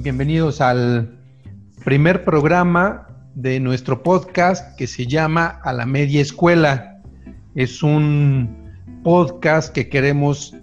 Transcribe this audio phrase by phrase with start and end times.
[0.00, 1.18] Bienvenidos al
[1.84, 7.02] primer programa de nuestro podcast que se llama A la Media Escuela.
[7.54, 8.72] Es un
[9.04, 10.56] podcast que queremos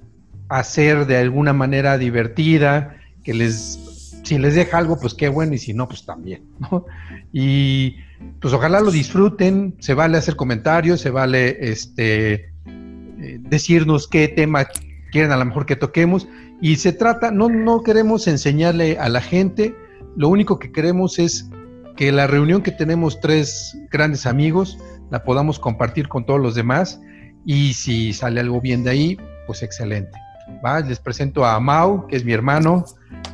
[0.50, 5.60] hacer de alguna manera divertida, que les, si les deja algo, pues qué bueno, y
[5.60, 6.86] si no, pues también, ¿no?
[7.32, 7.98] Y
[8.42, 12.34] pues ojalá lo disfruten, se vale hacer comentarios, se vale este
[12.66, 14.66] eh, decirnos qué tema
[15.12, 16.28] quieren a lo mejor que toquemos.
[16.62, 19.76] Y se trata, no, no queremos enseñarle a la gente,
[20.16, 21.50] lo único que queremos es
[21.96, 24.78] que la reunión que tenemos tres grandes amigos
[25.10, 27.02] la podamos compartir con todos los demás
[27.46, 30.18] y si sale algo bien de ahí, pues excelente.
[30.66, 30.80] ¿va?
[30.82, 32.86] Les presento a Mau, que es mi hermano,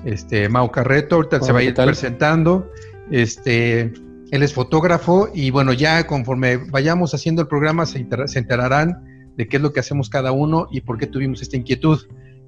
[0.03, 2.69] este Mau Carreto, ahorita se va a ir presentando.
[3.11, 3.93] Este,
[4.31, 9.47] él es fotógrafo y bueno, ya conforme vayamos haciendo el programa se, se enterarán de
[9.47, 11.99] qué es lo que hacemos cada uno y por qué tuvimos esta inquietud.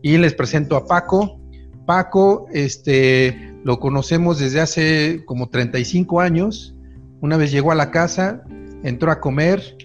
[0.02, 1.40] Y les presento a Paco.
[1.86, 6.76] Paco, este, lo conocemos desde hace como 35 años.
[7.22, 8.44] Una vez llegó a la casa,
[8.84, 9.78] entró a comer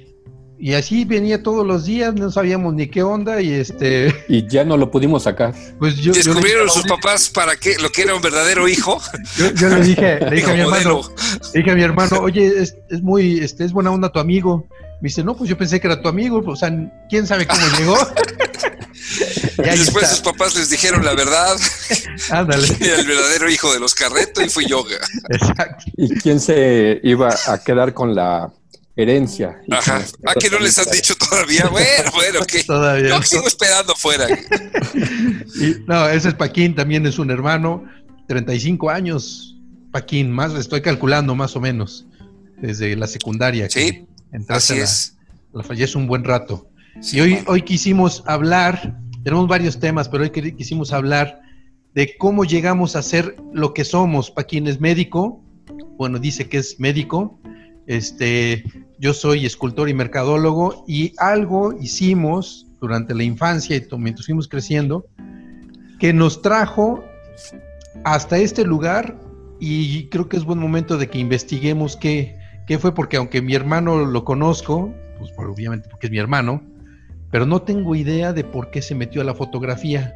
[0.65, 4.15] y así venía todos los días, no sabíamos ni qué onda y este...
[4.29, 5.53] Y ya no lo pudimos sacar.
[5.81, 9.01] Pues yo, ¿Descubrieron sus papás para qué, lo que era un verdadero hijo?
[9.57, 11.01] Yo, le dije, le dije a mi hermano,
[11.53, 14.65] le dije a mi hermano, oye, es, es muy, este, es buena onda tu amigo.
[15.01, 16.71] Me dice, no, pues yo pensé que era tu amigo, o sea,
[17.09, 17.97] quién sabe cómo llegó.
[19.59, 21.57] y después sus papás les dijeron la verdad.
[22.31, 22.67] Ándale.
[22.81, 24.99] el verdadero hijo de los Carreto y fui yoga.
[25.29, 25.85] Exacto.
[25.97, 28.53] ¿Y quién se iba a quedar con la
[28.97, 29.61] herencia?
[29.71, 29.97] Ajá.
[29.97, 31.69] ¿A ah, que no les han dicho todavía?
[31.69, 34.27] Bueno, bueno, que todavía yo sigo esperando fuera.
[35.87, 37.85] no, ese es Paquín, también es un hermano,
[38.29, 39.57] 35 años.
[39.91, 42.07] Paquín, más estoy calculando más o menos
[42.63, 43.69] desde la secundaria.
[43.69, 44.07] Sí.
[44.49, 45.17] Así es.
[45.53, 46.67] La fallece un buen rato.
[47.13, 51.41] y hoy, hoy quisimos hablar, tenemos varios temas, pero hoy quisimos hablar
[51.95, 54.31] de cómo llegamos a ser lo que somos.
[54.31, 55.43] Paquín es médico,
[55.97, 57.39] bueno, dice que es médico.
[57.87, 58.65] Este,
[58.99, 65.07] yo soy escultor y mercadólogo y algo hicimos durante la infancia y mientras fuimos creciendo
[65.99, 67.05] que nos trajo
[68.05, 69.21] hasta este lugar
[69.61, 72.95] y creo que es buen momento de que investiguemos qué, ¿Qué fue?
[72.95, 76.63] Porque aunque mi hermano lo conozco, pues obviamente porque es mi hermano,
[77.33, 80.15] pero no tengo idea de por qué se metió a la fotografía.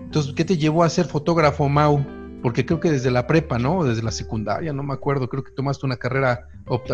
[0.00, 2.02] Entonces, ¿qué te llevó a ser fotógrafo, Mau?
[2.40, 3.84] Porque creo que desde la prepa, ¿no?
[3.84, 6.46] Desde la secundaria, no me acuerdo, creo que tomaste una carrera,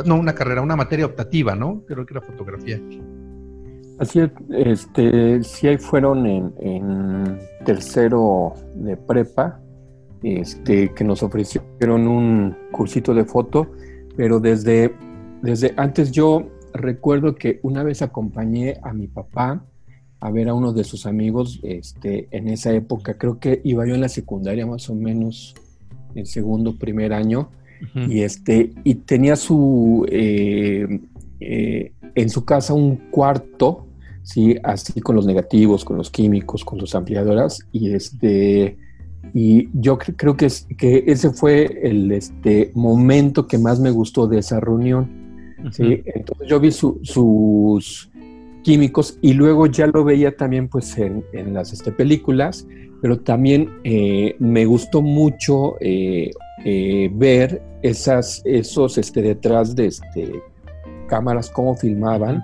[0.06, 1.84] no, una carrera, una materia optativa, ¿no?
[1.87, 2.81] Creo que era fotografía.
[4.00, 9.61] Así es, este, sí fueron en, en tercero de prepa,
[10.22, 13.71] este, que nos ofrecieron un cursito de foto
[14.16, 14.94] pero desde,
[15.43, 19.65] desde antes yo recuerdo que una vez acompañé a mi papá
[20.21, 23.95] a ver a uno de sus amigos este, en esa época, creo que iba yo
[23.95, 25.55] en la secundaria más o menos,
[26.15, 27.51] en segundo, primer año,
[28.09, 31.01] y, este, y tenía su, eh,
[31.41, 33.87] eh, en su casa un cuarto,
[34.23, 34.56] ¿sí?
[34.62, 38.79] así con los negativos, con los químicos, con sus ampliadoras, y este
[39.33, 44.27] y yo creo que, es, que ese fue el este, momento que más me gustó
[44.27, 45.24] de esa reunión.
[45.73, 46.03] ¿Sí?
[46.05, 48.11] Entonces yo vi sus
[48.63, 52.67] químicos y luego ya lo veía también pues en, en las este, películas,
[53.03, 56.31] pero también eh, me gustó mucho eh,
[56.65, 60.43] eh, ver esas, esos este, detrás de este,
[61.09, 62.43] cámaras, cómo filmaban.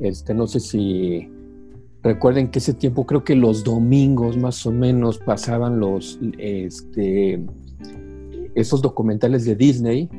[0.00, 1.28] Este, no sé si
[2.04, 7.42] Recuerden que ese tiempo creo que los domingos más o menos pasaban los este,
[8.54, 10.10] esos documentales de Disney,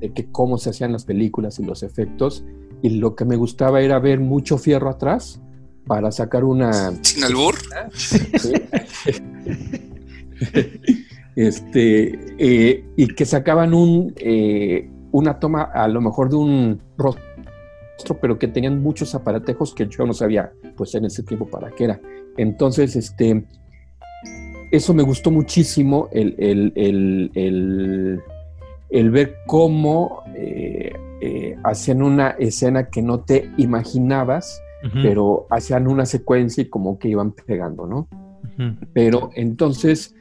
[0.00, 2.44] de que cómo se hacían las películas y los efectos.
[2.82, 5.40] Y lo que me gustaba era ver mucho fierro atrás
[5.86, 6.92] para sacar una.
[7.02, 7.54] ¿Sin albur?
[11.36, 17.30] este, eh, y que sacaban un, eh, una toma a lo mejor de un rostro
[18.20, 21.84] pero que tenían muchos aparatejos que yo no sabía, pues en ese tiempo para qué
[21.84, 22.00] era.
[22.36, 23.44] Entonces, este,
[24.70, 28.22] eso me gustó muchísimo, el, el,
[28.90, 34.60] ver cómo eh, eh, hacían una escena que no te imaginabas,
[35.02, 38.08] pero hacían una secuencia y como que iban pegando, ¿no?
[38.94, 40.14] Pero entonces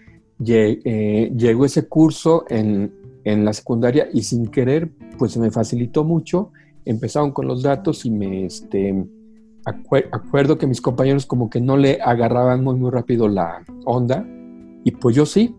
[0.46, 2.94] eh, llegó ese curso en,
[3.24, 6.52] en la secundaria y sin querer, pues se me facilitó mucho
[6.90, 9.06] empezaron con los datos y me este,
[9.64, 14.26] acuerdo que mis compañeros como que no le agarraban muy, muy rápido la onda
[14.84, 15.56] y pues yo sí.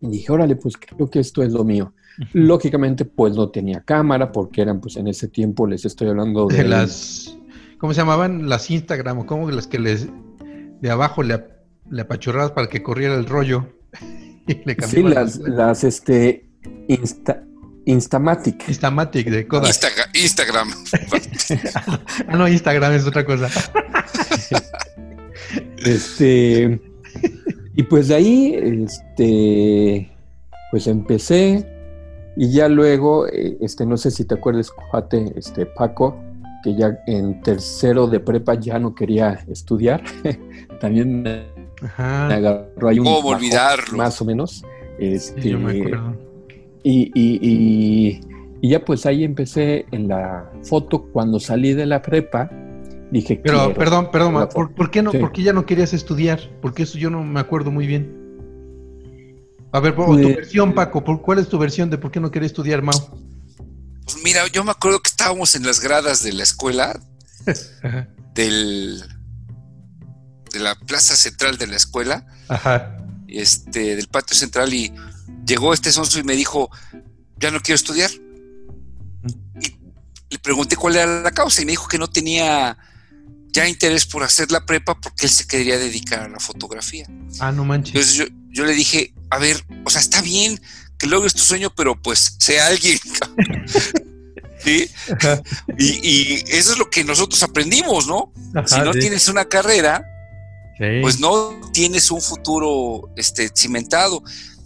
[0.00, 1.92] Y dije, órale, pues creo que esto es lo mío.
[2.32, 6.64] Lógicamente, pues no tenía cámara porque eran, pues en ese tiempo les estoy hablando de...
[6.64, 7.36] las,
[7.78, 8.48] ¿cómo se llamaban?
[8.48, 10.08] Las Instagram, o como las que les,
[10.80, 11.44] de abajo le,
[11.90, 13.66] le apachurrabas para que corriera el rollo.
[14.86, 16.48] sí, las, las, este,
[16.88, 17.42] Insta,
[17.84, 18.68] Instamatic.
[18.68, 19.74] Instamatic de Kodak.
[20.14, 20.70] Instagram.
[21.74, 23.48] ah, no, Instagram es otra cosa.
[25.84, 26.80] este.
[27.76, 28.54] Y pues de ahí,
[28.84, 30.10] este.
[30.70, 31.75] Pues empecé.
[32.36, 36.16] Y ya luego, eh, este, no sé si te acuerdas, Juate, este, Paco,
[36.62, 40.02] que ya en tercero de prepa ya no quería estudiar.
[40.80, 41.44] También me
[42.34, 43.06] agarró ahí un.
[43.06, 43.96] ¿Cómo olvidarlo?
[43.96, 44.64] Más o menos.
[44.98, 46.14] Este, yo me acuerdo.
[46.82, 48.20] Y,
[48.62, 52.50] ya pues ahí empecé en la foto cuando salí de la prepa.
[53.10, 56.40] Dije, pero perdón, perdón, ¿por, qué no, ¿por qué ya no querías estudiar?
[56.60, 58.25] Porque eso yo no me acuerdo muy bien.
[59.76, 62.52] A ver, tu pues versión, Paco, ¿cuál es tu versión de por qué no querías
[62.52, 62.98] estudiar, Mau?
[64.04, 66.98] Pues mira, yo me acuerdo que estábamos en las gradas de la escuela,
[68.34, 69.04] del
[70.50, 73.04] de la plaza central de la escuela, Ajá.
[73.28, 74.94] este, del patio central y
[75.44, 76.70] llegó este sonso y me dijo,
[77.36, 78.10] ya no quiero estudiar.
[79.60, 79.76] Y
[80.30, 82.78] le pregunté cuál era la causa y me dijo que no tenía
[83.52, 87.06] ya interés por hacer la prepa porque él se quería dedicar a la fotografía.
[87.40, 87.94] Ah, no manches.
[87.94, 88.24] Entonces yo,
[88.64, 90.60] le dije, a ver, o sea, está bien
[90.98, 92.98] que logres tu sueño, pero pues sea alguien.
[94.64, 94.90] ¿Sí?
[95.78, 98.32] Y, eso es lo que nosotros aprendimos, ¿no?
[98.66, 100.04] si no tienes una carrera,
[101.02, 104.22] pues no tienes un futuro este, cimentado.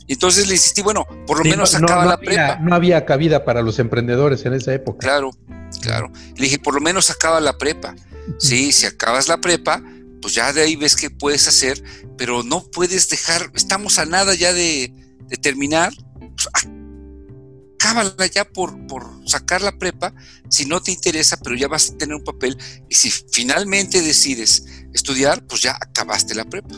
[0.09, 2.57] Entonces le insistí, bueno, por lo menos acaba la prepa.
[2.57, 4.99] no había cabida para los emprendedores en esa época.
[4.99, 5.31] Claro,
[5.83, 6.11] claro.
[6.37, 7.95] Le dije, por lo menos acaba la prepa.
[8.39, 9.83] Sí, si acabas la prepa,
[10.21, 11.83] pues ya de ahí ves qué puedes hacer,
[12.17, 14.93] pero no puedes dejar, estamos a nada ya de,
[15.41, 15.93] terminar.
[16.19, 16.49] Pues,
[17.77, 20.13] acábala ya por, por sacar la prepa,
[20.49, 22.57] si no te interesa, pero ya vas a tener un papel,
[22.89, 26.75] y si finalmente decides estudiar, pues ya acabaste la prepa.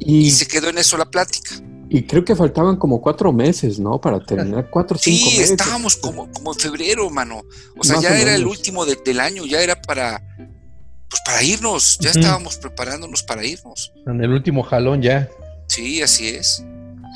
[0.00, 1.54] y se quedó en eso la plática.
[1.88, 4.00] Y creo que faltaban como cuatro meses, ¿no?
[4.00, 5.46] Para terminar, cuatro o cinco meses.
[5.46, 7.42] Sí, estábamos como, como en febrero, mano.
[7.76, 10.20] O sea, ya era el último del año, ya era para,
[11.08, 13.92] pues para irnos, ya estábamos preparándonos para irnos.
[14.06, 15.28] En el último jalón ya.
[15.68, 16.64] Sí, así es.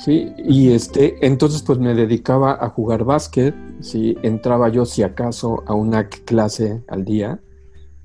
[0.03, 5.63] Sí, y este, entonces pues me dedicaba a jugar básquet, sí, entraba yo si acaso
[5.67, 7.41] a una clase al día,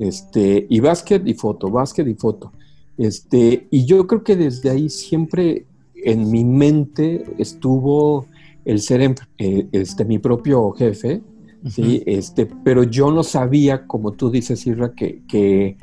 [0.01, 2.53] este, y básquet y foto, básquet y foto.
[2.99, 8.27] Este, y yo creo que desde ahí siempre en mi mente estuvo
[8.65, 11.23] el ser em, eh, este, mi propio jefe,
[11.69, 12.03] ¿sí?
[12.07, 15.77] este, pero yo no sabía, como tú dices, Irra, que, que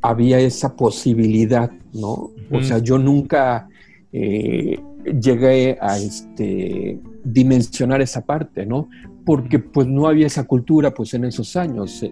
[0.00, 2.30] había esa posibilidad, ¿no?
[2.50, 3.68] O sea, yo nunca
[4.12, 4.80] eh,
[5.20, 8.88] llegué a este, dimensionar esa parte, ¿no?
[9.24, 12.04] Porque pues no había esa cultura pues en esos años.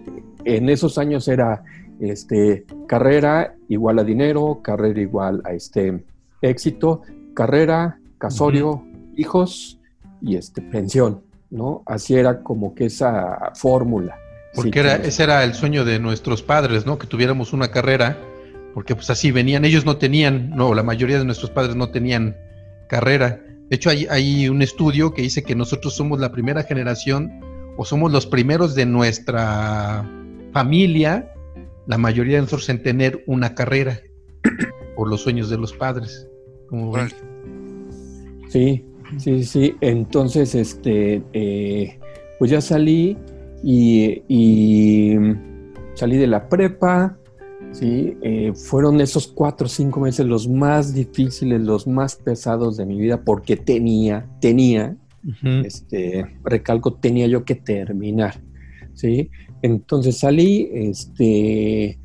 [0.45, 1.63] En esos años era
[1.99, 6.03] este, carrera igual a dinero, carrera igual a este,
[6.41, 7.01] éxito,
[7.33, 8.83] carrera, casorio,
[9.15, 9.79] hijos
[10.21, 11.83] y este, pensión, ¿no?
[11.85, 14.17] Así era como que esa fórmula.
[14.53, 16.97] Porque era, ese era el sueño de nuestros padres, ¿no?
[16.97, 18.17] Que tuviéramos una carrera,
[18.73, 22.35] porque pues así venían, ellos no tenían, no, la mayoría de nuestros padres no tenían
[22.87, 23.41] carrera.
[23.69, 27.31] De hecho, hay, hay un estudio que dice que nosotros somos la primera generación
[27.77, 30.09] o somos los primeros de nuestra
[30.53, 31.31] familia,
[31.85, 33.99] la mayoría de nosotros en tener una carrera
[34.95, 36.27] por los sueños de los padres.
[36.67, 36.93] Como
[38.49, 38.86] Sí,
[39.17, 39.75] sí, sí.
[39.81, 41.99] Entonces, este, eh,
[42.39, 43.17] pues ya salí
[43.63, 45.15] y,
[45.95, 47.17] salí de la prepa,
[47.71, 48.17] ¿sí?
[48.21, 52.99] Eh, fueron esos cuatro o cinco meses los más difíciles, los más pesados de mi
[52.99, 54.95] vida porque tenía, tenía,
[55.65, 58.41] este, recalco, tenía yo que terminar,
[58.93, 59.29] ¿sí?
[59.61, 61.99] Entonces salí, este,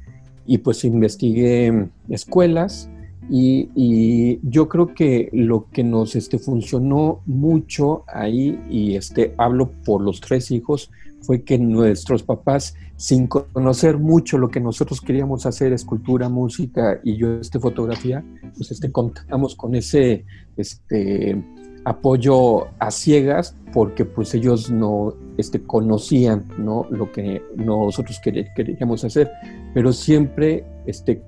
[0.47, 2.91] y pues investigué escuelas,
[3.35, 10.03] y, yo creo que lo que nos este, funcionó mucho ahí, y este, hablo por
[10.03, 10.91] los tres hijos,
[11.23, 17.17] fue que nuestros papás, sin conocer mucho lo que nosotros queríamos hacer, escultura, música y
[17.17, 18.23] yo este, fotografía,
[18.55, 20.27] pues este, contamos con ese
[20.59, 21.43] este,
[21.85, 26.87] apoyo a ciegas porque pues ellos no este, conocían ¿no?
[26.91, 29.31] lo que nosotros queríamos hacer,
[29.73, 31.23] pero siempre este,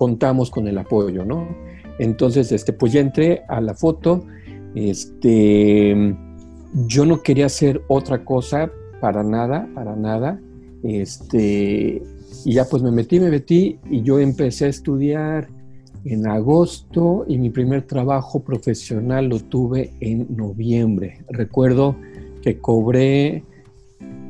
[0.00, 1.46] contamos con el apoyo, ¿no?
[1.98, 4.24] Entonces, este, pues ya entré a la foto,
[4.74, 6.16] este,
[6.86, 10.40] yo no quería hacer otra cosa para nada, para nada,
[10.82, 12.02] este,
[12.46, 15.48] y ya pues me metí, me metí y yo empecé a estudiar
[16.06, 21.26] en agosto y mi primer trabajo profesional lo tuve en noviembre.
[21.28, 21.94] Recuerdo
[22.40, 23.44] que cobré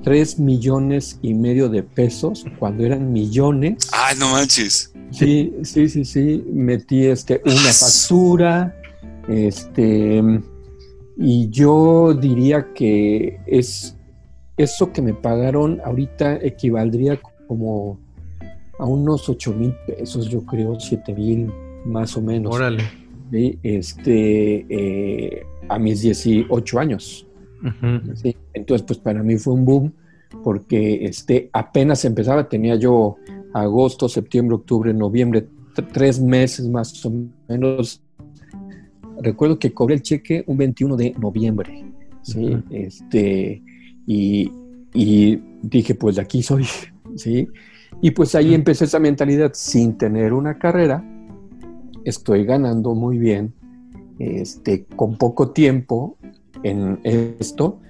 [0.02, 3.88] 3 millones y medio de pesos cuando eran millones.
[3.92, 4.92] Ah, no manches.
[5.10, 6.44] Sí, sí, sí, sí.
[6.52, 8.76] Metí este, una factura,
[9.28, 10.22] Este,
[11.16, 13.96] y yo diría que es
[14.56, 17.98] eso que me pagaron ahorita equivaldría como
[18.78, 21.52] a unos 8 mil pesos, yo creo, 7 mil
[21.84, 22.54] más o menos.
[22.54, 22.84] Órale.
[23.62, 27.26] Este, eh, a mis 18 años.
[28.54, 29.92] Entonces, pues para mí fue un boom
[30.42, 33.16] porque este, apenas empezaba, tenía yo
[33.52, 35.46] agosto, septiembre, octubre, noviembre,
[35.92, 37.12] tres meses más o
[37.48, 38.02] menos.
[39.20, 41.84] Recuerdo que cobré el cheque un 21 de noviembre,
[42.22, 42.56] ¿sí?
[42.70, 43.62] este,
[44.06, 44.50] y,
[45.62, 46.64] dije, pues de aquí soy,
[47.16, 47.48] ¿sí?
[48.00, 51.04] Y pues ahí empecé esa mentalidad sin tener una carrera,
[52.04, 53.52] estoy ganando muy bien,
[54.18, 56.16] este, con poco tiempo
[56.62, 57.80] en esto,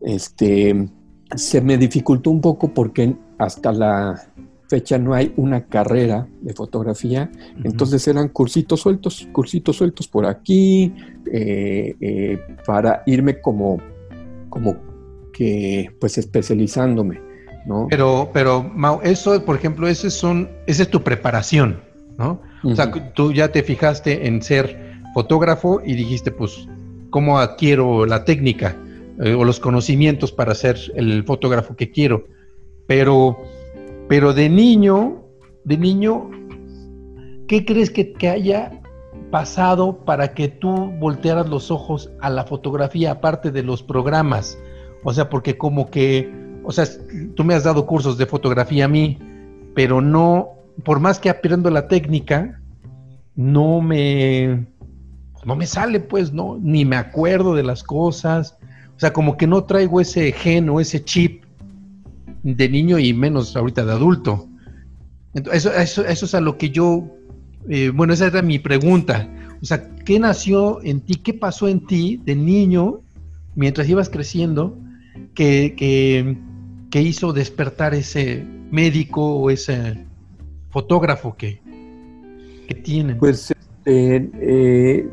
[0.00, 0.88] este,
[1.34, 4.20] se me dificultó un poco porque hasta la
[4.68, 7.28] fecha no hay una carrera de fotografía,
[7.64, 10.94] entonces eran cursitos sueltos, cursitos sueltos por aquí,
[11.32, 13.78] eh, eh, para irme como,
[14.48, 14.76] como
[15.32, 17.20] que, pues especializándome,
[17.66, 17.88] ¿no?
[17.90, 21.80] Pero, pero, Mau, eso, por ejemplo, ese son, esa es tu preparación,
[22.16, 22.40] ¿no?
[22.62, 26.68] O sea, tú ya te fijaste en ser fotógrafo y dijiste, pues,
[27.10, 28.76] ¿cómo adquiero la técnica?
[29.22, 32.24] Eh, o los conocimientos para ser el fotógrafo que quiero.
[32.86, 33.36] Pero,
[34.08, 35.22] pero de niño,
[35.64, 36.30] de niño,
[37.46, 38.80] ¿qué crees que, que haya
[39.30, 44.56] pasado para que tú voltearas los ojos a la fotografía aparte de los programas?
[45.04, 46.32] O sea, porque como que,
[46.64, 46.86] o sea,
[47.34, 49.18] tú me has dado cursos de fotografía a mí,
[49.74, 50.48] pero no,
[50.82, 52.60] por más que aprendo la técnica,
[53.36, 54.66] no me,
[55.44, 58.56] no me sale, pues, no, ni me acuerdo de las cosas,
[58.96, 61.44] o sea, como que no traigo ese gen o ese chip
[62.42, 64.46] de niño y menos ahorita de adulto.
[65.34, 67.04] Entonces, eso, eso, es a lo que yo,
[67.68, 69.28] eh, bueno, esa era mi pregunta.
[69.62, 71.14] O sea, ¿qué nació en ti?
[71.14, 73.00] ¿Qué pasó en ti de niño
[73.54, 74.76] mientras ibas creciendo
[75.34, 75.74] que,
[76.90, 80.04] que, hizo despertar ese médico o ese
[80.70, 81.62] fotógrafo que,
[82.68, 83.18] que tienen?
[83.18, 85.08] Pues este, eh,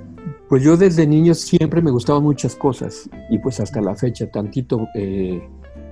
[0.49, 4.87] pues yo desde niño siempre me gustaban muchas cosas y pues hasta la fecha tantito
[4.95, 5.41] eh,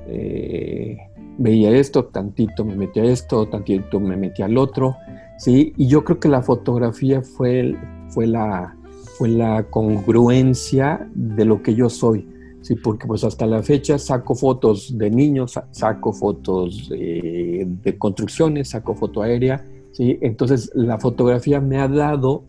[0.07, 0.97] eh,
[1.37, 4.95] veía esto, tantito me metía esto, tantito me metía al otro,
[5.37, 5.73] ¿sí?
[5.77, 7.75] Y yo creo que la fotografía fue,
[8.09, 8.75] fue, la,
[9.17, 12.27] fue la congruencia de lo que yo soy,
[12.61, 12.75] ¿sí?
[12.75, 18.95] Porque pues hasta la fecha saco fotos de niños, saco fotos de, de construcciones, saco
[18.95, 20.17] foto aérea, ¿sí?
[20.21, 22.45] Entonces la fotografía me ha dado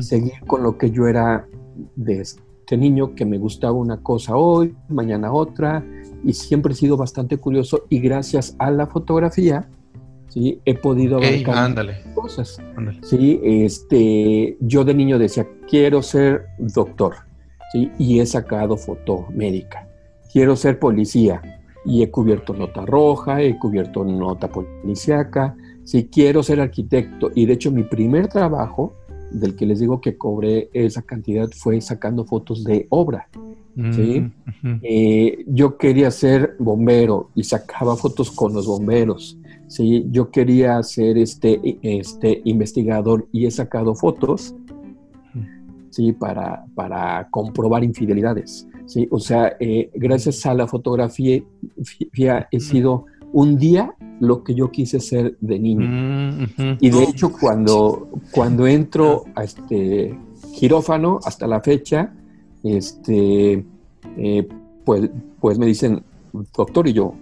[0.00, 1.46] seguir con lo que yo era
[1.96, 5.84] de este niño, que me gustaba una cosa hoy, mañana otra,
[6.24, 9.68] y siempre he sido bastante curioso y gracias a la fotografía,
[10.28, 10.60] ¿sí?
[10.64, 12.58] He podido abarcar cosas.
[13.02, 13.40] ¿sí?
[13.42, 17.14] Este, yo de niño decía, quiero ser doctor,
[17.72, 17.90] ¿sí?
[17.98, 19.88] Y he sacado foto médica.
[20.32, 21.42] Quiero ser policía
[21.84, 25.54] y he cubierto nota roja, he cubierto nota policíaca,
[25.84, 28.94] si quiero ser arquitecto y de hecho mi primer trabajo
[29.34, 33.28] del que les digo que cobré esa cantidad fue sacando fotos de obra.
[33.92, 34.20] ¿sí?
[34.62, 39.36] Mm, eh, yo quería ser bombero y sacaba fotos con los bomberos.
[39.66, 40.06] ¿sí?
[40.10, 44.54] Yo quería ser este, este investigador y he sacado fotos
[45.90, 46.12] ¿sí?
[46.12, 48.68] para, para comprobar infidelidades.
[48.86, 49.08] ¿sí?
[49.10, 51.42] O sea, eh, gracias a la fotografía
[52.50, 55.86] he sido un día lo que yo quise ser de niño.
[55.86, 60.16] Mm, y de hecho, cuando, cuando entro a este
[60.54, 62.12] quirófano, hasta la fecha,
[62.62, 63.64] este,
[64.16, 64.48] eh,
[64.84, 65.10] pues,
[65.40, 66.04] pues me dicen,
[66.56, 67.14] doctor, y yo,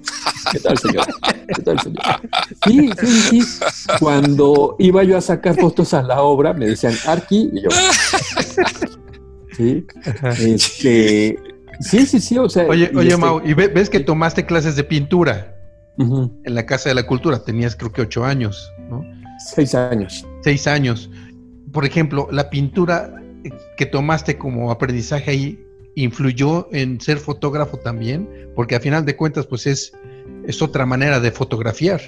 [0.52, 1.07] ¿qué tal, señor?
[1.49, 2.02] ¿Qué tal, señor?
[2.66, 3.42] Sí, sí, sí.
[3.99, 7.71] Cuando iba yo a sacar fotos a la obra, me decían, Arqui, y yo.
[9.57, 9.87] Sí.
[10.40, 11.38] Este,
[11.81, 12.66] sí, sí, sí, o sea.
[12.66, 15.62] Oye, oye, este Mau, ¿y ves que tomaste clases de pintura?
[15.99, 17.45] En la Casa de la Cultura.
[17.45, 19.05] Tenías creo que ocho años, ¿no?
[19.39, 20.27] Seis años.
[20.43, 21.11] Seis años.
[21.73, 23.23] Por ejemplo, la pintura
[23.77, 29.47] que tomaste como aprendizaje ahí influyó en ser fotógrafo también, porque a final de cuentas,
[29.47, 29.93] pues es,
[30.47, 32.01] es otra manera de fotografiar.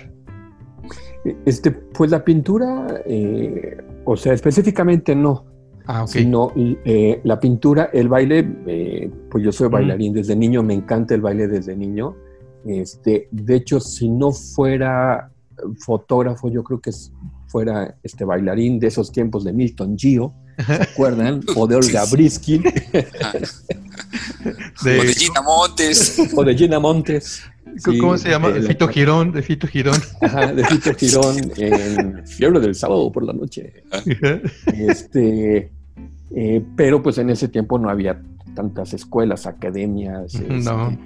[1.47, 5.47] Este, pues la pintura, eh, o sea, específicamente no.
[5.87, 10.73] Ah, Sino eh, la pintura, el baile, eh, pues yo soy bailarín desde niño, me
[10.73, 12.17] encanta el baile desde niño.
[12.67, 15.31] Este, de hecho, si no fuera
[15.79, 16.91] fotógrafo, yo creo que
[17.47, 20.33] fuera este bailarín de esos tiempos de Milton Gio,
[20.67, 21.43] ¿se acuerdan?
[21.57, 22.63] O de Olga Briskin.
[24.85, 26.19] de, o de Gina Montes.
[26.35, 27.43] O de Gina Montes.
[28.01, 28.51] ¿Cómo se llama?
[28.51, 30.01] De Fito Girón, de Fito Girón.
[30.21, 33.83] Ajá, de Fito Girón en Fiebre del Sábado por la noche.
[34.67, 35.71] Este,
[36.37, 38.21] Eh, pero pues en ese tiempo no había
[38.55, 40.35] tantas escuelas, academias.
[40.35, 40.89] No.
[40.91, 40.99] Este,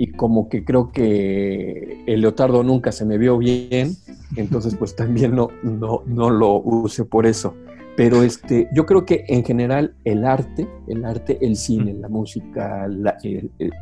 [0.00, 3.96] y como que creo que el leotardo nunca se me vio bien,
[4.34, 7.54] entonces pues también no, no, no lo use por eso.
[7.98, 12.88] Pero este, yo creo que en general el arte, el arte, el cine, la música,
[12.88, 13.18] la,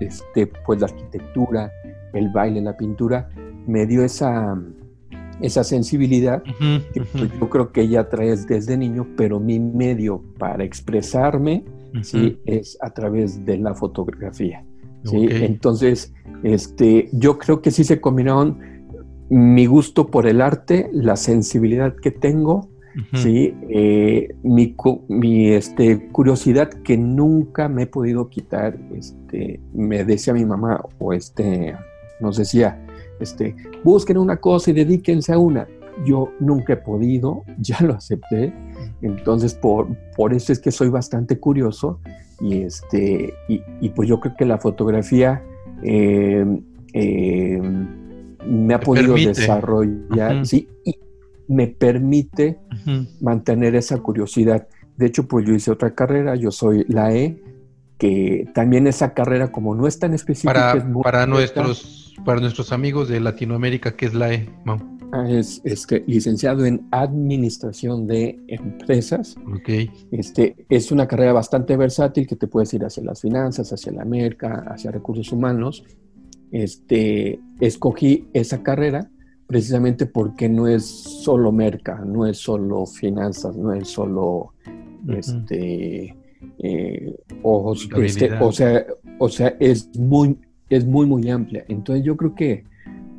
[0.01, 1.71] este, pues la arquitectura,
[2.13, 3.29] el baile, la pintura,
[3.69, 4.61] me dio esa,
[5.41, 10.65] esa sensibilidad que pues, yo creo que ya traes desde niño, pero mi medio para
[10.65, 11.63] expresarme
[12.03, 12.41] ¿sí?
[12.45, 14.65] es a través de la fotografía.
[15.05, 15.29] ¿Sí?
[15.31, 16.13] Entonces,
[16.43, 18.59] este, yo creo que sí se combinaron
[19.31, 22.69] mi gusto por el arte, la sensibilidad que tengo,
[23.15, 23.55] ¿sí?
[23.69, 24.75] Eh, mi,
[25.09, 31.13] mi este, curiosidad que nunca me he podido quitar, este, me decía mi mamá, o
[31.13, 31.77] este,
[32.21, 32.85] nos decía,
[33.21, 35.69] este, busquen una cosa y dedíquense a una.
[36.07, 38.53] Yo nunca he podido, ya lo acepté,
[39.03, 42.01] entonces por, por eso es que soy bastante curioso
[42.41, 45.43] y, este, y, pues yo creo que la fotografía
[45.83, 46.45] eh,
[46.93, 47.61] eh,
[48.47, 50.97] me ha podido desarrollar, sí, y
[51.49, 52.59] me permite
[53.21, 54.69] mantener esa curiosidad.
[54.97, 57.41] De hecho, pues yo hice otra carrera, yo soy la E,
[57.99, 63.09] que también esa carrera, como no es tan específica, para, para nuestros, para nuestros amigos
[63.09, 64.79] de Latinoamérica, ¿qué es la E, ah,
[65.29, 69.37] Es, que licenciado en Administración de Empresas.
[69.61, 69.91] Okay.
[70.11, 74.05] Este, es una carrera bastante versátil que te puedes ir hacia las finanzas, hacia la
[74.05, 75.85] merca, hacia recursos humanos.
[76.51, 79.11] Este, escogí esa carrera
[79.47, 84.53] precisamente porque no es solo merca, no es solo finanzas, no es solo
[85.09, 86.15] este,
[86.59, 87.17] eh,
[88.03, 88.87] este, o sea,
[89.19, 90.37] o sea, es muy,
[90.69, 91.65] es muy, muy amplia.
[91.69, 92.65] Entonces yo creo que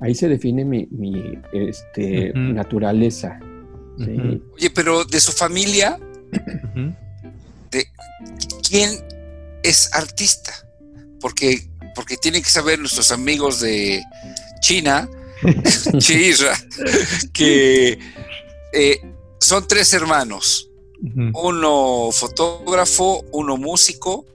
[0.02, 0.88] ahí se define mi,
[1.54, 3.40] este, naturaleza.
[4.56, 6.00] Oye, pero de su familia,
[7.72, 7.86] de,
[8.68, 8.92] ¿quién
[9.64, 10.54] es artista?
[11.20, 14.02] Porque, porque tienen que saber nuestros amigos de
[14.62, 15.10] China
[15.98, 16.58] Chirra,
[17.34, 18.00] que
[18.74, 19.02] eh,
[19.40, 20.66] son tres hermanos.
[21.34, 24.26] Uno fotógrafo, uno músico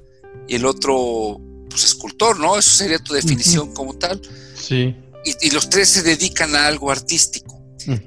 [0.48, 2.57] y el otro pues, escultor, ¿no?
[2.59, 4.18] Eso sería tu definición como tal.
[4.55, 4.96] Sí.
[5.25, 7.63] Y, los tres se dedican a algo artístico.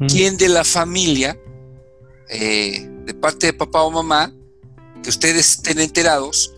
[0.07, 1.37] ¿Quién de la familia,
[2.29, 4.33] eh, de parte de papá o mamá,
[5.03, 6.53] que ustedes estén enterados,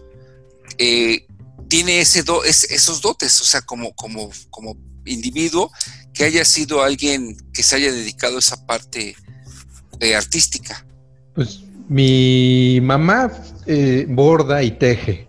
[0.78, 1.26] eh,
[1.68, 3.42] tiene ese esos dotes?
[3.42, 5.72] O sea, como, como, como individuo
[6.14, 9.16] que haya sido alguien que se haya dedicado a esa parte
[10.02, 10.86] eh, artística?
[11.34, 13.32] Pues mi mamá
[13.66, 15.29] eh, borda y teje.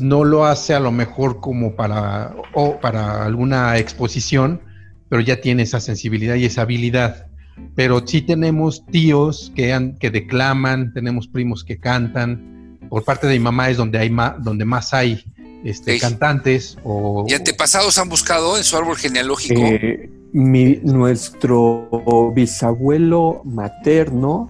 [0.00, 4.60] No lo hace a lo mejor como para, o para alguna exposición,
[5.08, 7.26] pero ya tiene esa sensibilidad y esa habilidad.
[7.74, 12.78] Pero sí tenemos tíos que, que declaman, tenemos primos que cantan.
[12.88, 15.24] Por parte de mi mamá es donde, hay donde más hay
[15.64, 17.24] este, cantantes o...
[17.28, 19.60] ¿Y antepasados han buscado en su árbol genealógico?
[19.60, 21.88] Eh, mi, nuestro
[22.34, 24.48] bisabuelo materno,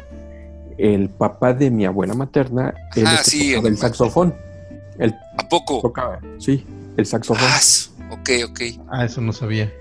[0.79, 4.35] el papá de mi abuela materna, ah, sí, el, saxofón.
[5.39, 5.93] ¿A poco?
[6.39, 6.65] sí,
[6.97, 7.45] el saxofón.
[7.47, 7.61] Ah,
[8.11, 8.61] ok, ok.
[8.91, 9.73] Ah, eso no sabía.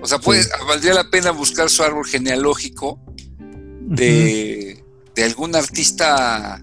[0.00, 3.00] O sea, pues, valdría la pena buscar su árbol genealógico
[3.80, 4.82] de,
[5.14, 6.60] de algún artista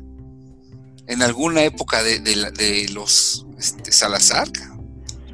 [1.08, 4.48] en alguna época de, de, los este, Salazar.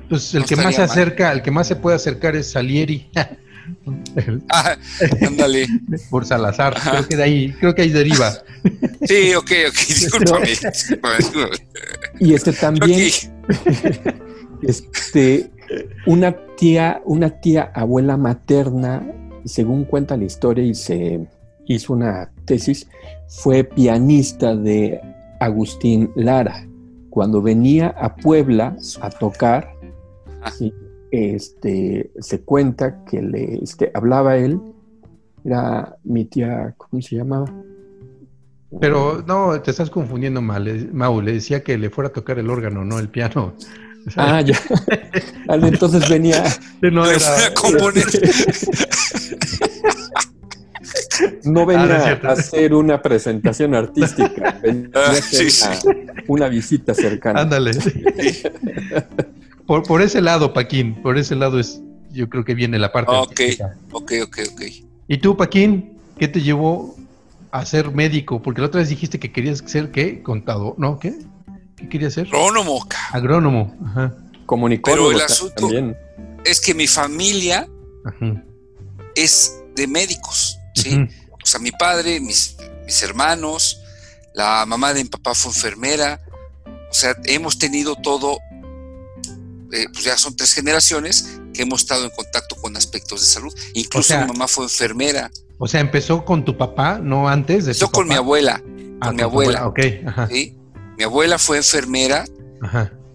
[0.09, 3.09] Pues el que más se acerca, el que más se puede acercar es Salieri.
[4.49, 4.77] ah,
[5.25, 5.67] ándale.
[6.09, 6.75] Por Salazar.
[6.81, 8.31] Creo que de ahí, creo que ahí deriva.
[9.07, 10.49] Sí, ok, ok, discúlpame.
[12.19, 13.11] y este también.
[14.61, 15.51] este,
[16.05, 19.05] una tía, una tía abuela materna,
[19.45, 21.27] según cuenta la historia y se
[21.65, 22.87] hizo una tesis,
[23.27, 24.99] fue pianista de
[25.39, 26.67] Agustín Lara.
[27.09, 29.73] Cuando venía a Puebla a tocar,
[31.11, 34.59] este, se cuenta que le este, hablaba él,
[35.43, 37.45] era mi tía, ¿cómo se llamaba?
[38.79, 40.89] Pero no, te estás confundiendo mal.
[40.91, 43.53] Mau, le decía que le fuera a tocar el órgano, no el piano.
[44.17, 44.55] Ah, ya.
[45.49, 46.43] Entonces venía.
[46.79, 48.05] No era, componer.
[51.43, 55.15] no venía ah, a hacer una presentación artística, venía a ah,
[56.27, 57.41] Una, visita cercana.
[57.41, 57.71] Ándale.
[59.65, 63.11] Por, por, ese lado, Paquín, por ese lado es, yo creo que viene la parte.
[63.13, 63.41] Ok,
[63.91, 64.61] ok, ok, ok.
[65.07, 66.95] ¿Y tú, Paquín, qué te llevó
[67.51, 68.41] a ser médico?
[68.41, 70.21] Porque la otra vez dijiste que querías ser, ¿qué?
[70.21, 70.99] Contador, ¿no?
[70.99, 71.15] ¿Qué?
[71.75, 72.27] ¿Qué querías ser?
[72.27, 72.87] Agrónomo.
[73.11, 74.15] Agrónomo, ajá.
[74.45, 75.09] Comunicólogo.
[75.09, 75.69] Pero el asunto
[76.43, 77.67] es que mi familia
[79.15, 80.59] es de médicos.
[80.73, 81.07] ¿sí?
[81.31, 83.81] O sea, mi padre, mis, mis hermanos,
[84.33, 86.21] la mamá de mi papá fue enfermera,
[86.89, 88.37] o sea, hemos tenido todo,
[89.71, 93.53] eh, pues ya son tres generaciones que hemos estado en contacto con aspectos de salud.
[93.73, 95.31] Incluso mi mamá fue enfermera.
[95.57, 98.61] O sea, empezó con tu papá, no antes de Empezó con mi abuela,
[99.01, 99.71] ah, con mi abuela.
[100.05, 100.29] Ajá.
[100.97, 102.25] Mi abuela fue enfermera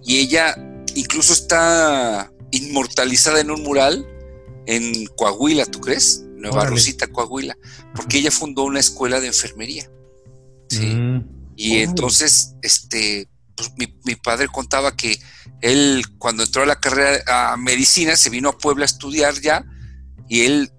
[0.05, 0.57] y ella
[0.95, 4.07] incluso está inmortalizada en un mural
[4.67, 6.25] en Coahuila, ¿tú crees?
[6.37, 7.57] Nueva Rosita, Coahuila,
[7.95, 9.91] porque ella fundó una escuela de enfermería.
[10.69, 10.87] ¿sí?
[10.87, 11.29] Mm.
[11.57, 15.19] Y entonces, este, pues, mi, padre contaba que
[15.61, 19.65] él, cuando entró a la carrera a medicina, se vino a Puebla a estudiar ya,
[20.29, 20.73] y él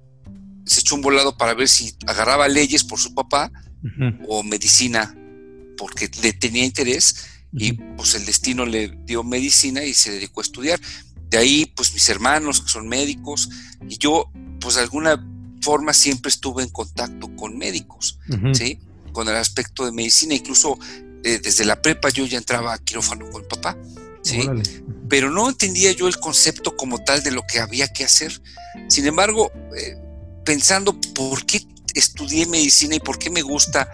[0.66, 3.52] se echó un volado para ver si agarraba leyes por su papá
[4.28, 5.16] o medicina,
[5.78, 10.44] porque le tenía interés, y pues el destino le dio medicina y se dedicó a
[10.44, 10.80] estudiar.
[11.30, 13.50] De ahí, pues mis hermanos que son médicos,
[13.88, 15.26] y yo, pues de alguna
[15.62, 18.20] forma siempre estuve en contacto con médicos,
[18.54, 18.80] ¿sí?
[19.12, 20.78] Con el aspecto de medicina, incluso
[21.24, 23.78] eh, desde la prepa yo ya entraba a quirófano con papá,
[24.22, 24.48] ¿sí?
[25.10, 28.42] Pero no entendía yo el concepto como tal de lo que había que hacer.
[28.88, 29.98] Sin embargo, eh,
[30.46, 33.92] pensando por qué estudié medicina y por qué me gusta,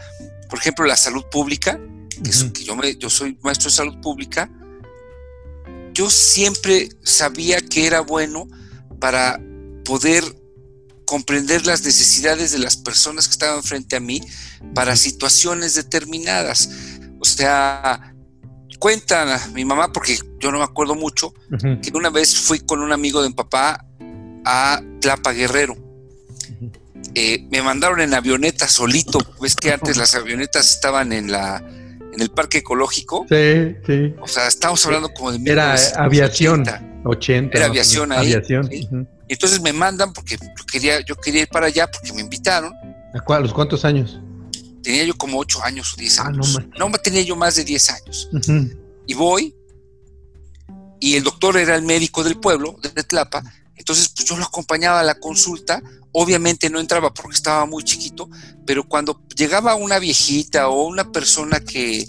[0.49, 1.79] por ejemplo, la salud pública,
[2.53, 4.49] que, yo, me, yo soy maestro de salud pública,
[5.93, 8.47] yo siempre sabía que era bueno
[8.99, 9.41] para
[9.83, 10.23] poder
[11.05, 14.21] comprender las necesidades de las personas que estaban frente a mí
[14.75, 16.69] para situaciones determinadas.
[17.19, 18.13] O sea,
[18.79, 22.91] cuenta mi mamá, porque yo no me acuerdo mucho, que una vez fui con un
[22.91, 23.85] amigo de mi papá
[24.45, 25.75] a Tlapa Guerrero.
[27.13, 29.19] Eh, me mandaron en avioneta solito.
[29.41, 31.63] Ves que antes las avionetas estaban en la
[32.13, 33.25] en el parque ecológico.
[33.29, 34.15] Sí, sí.
[34.19, 36.63] O sea, estamos hablando como de Era aviación.
[37.03, 37.57] 80.
[37.57, 38.33] Era aviación ahí.
[38.33, 38.69] Aviación.
[38.71, 38.87] Y
[39.27, 42.73] entonces me mandan porque yo quería, yo quería ir para allá porque me invitaron.
[42.73, 44.19] ¿A los cuántos años?
[44.87, 46.57] Tenía yo como 8 años o 10 ah, años.
[46.79, 48.29] no, no, tenía yo más de 10 años.
[49.05, 49.53] Y voy,
[51.01, 53.43] y el doctor era el médico del pueblo, de Tlapa,
[53.75, 58.29] entonces pues yo lo acompañaba a la consulta, obviamente no entraba porque estaba muy chiquito,
[58.65, 62.07] pero cuando llegaba una viejita o una persona que,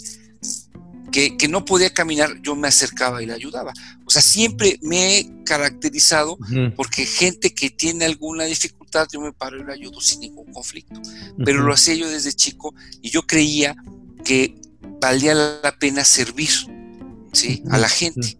[1.11, 3.73] que, no podía caminar, yo me acercaba y le ayudaba.
[4.05, 6.37] O sea, siempre me he caracterizado
[6.77, 8.78] porque gente que tiene alguna dificultad,
[9.11, 11.01] yo me paro y le ayudo sin ningún conflicto.
[11.43, 13.75] Pero lo hacía yo desde chico y yo creía
[14.23, 14.59] que
[15.01, 16.49] valía la pena servir
[17.33, 17.63] ¿sí?
[17.69, 18.37] a la gente.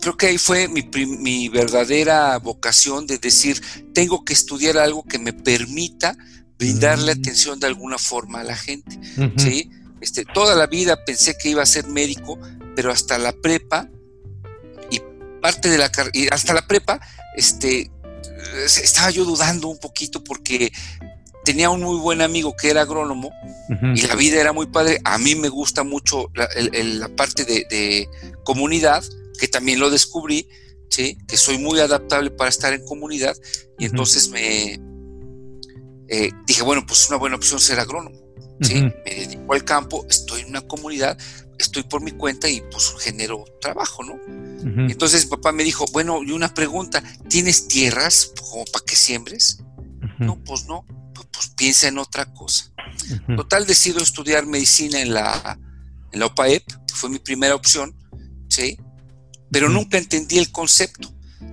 [0.00, 3.62] Creo que ahí fue mi, mi verdadera vocación de decir,
[3.94, 6.16] tengo que estudiar algo que me permita
[6.62, 7.18] brindarle mm.
[7.18, 8.98] atención de alguna forma a la gente,
[9.36, 9.68] ¿sí?
[10.00, 12.38] Este, toda la vida pensé que iba a ser médico,
[12.76, 13.88] pero hasta la prepa
[14.90, 15.00] y
[15.40, 17.00] parte de la y hasta la prepa,
[17.36, 17.90] este,
[18.66, 20.72] estaba yo dudando un poquito porque
[21.44, 23.32] tenía un muy buen amigo que era agrónomo
[23.94, 25.00] y la vida era muy padre.
[25.04, 28.08] A mí me gusta mucho la, parte de,
[28.44, 29.04] comunidad,
[29.38, 30.48] que también lo descubrí,
[30.88, 31.18] ¿sí?
[31.26, 33.36] que soy muy adaptable para estar en comunidad
[33.78, 34.80] y entonces me
[36.08, 38.20] eh, dije, bueno, pues una buena opción ser agrónomo.
[38.60, 38.74] ¿sí?
[38.74, 41.18] Me dedico al campo, estoy en una comunidad,
[41.58, 44.18] estoy por mi cuenta y pues genero trabajo, ¿no?
[44.62, 49.62] Entonces mi papá me dijo, bueno, y una pregunta, ¿tienes tierras como para que siembres?
[50.18, 52.72] No, pues no, pues, pues, piensa en otra cosa.
[53.36, 55.58] Total, decido estudiar medicina en la,
[56.12, 57.94] en la OPAEP, que fue mi primera opción,
[58.48, 58.78] ¿sí?
[59.50, 61.12] Pero nunca entendí el concepto.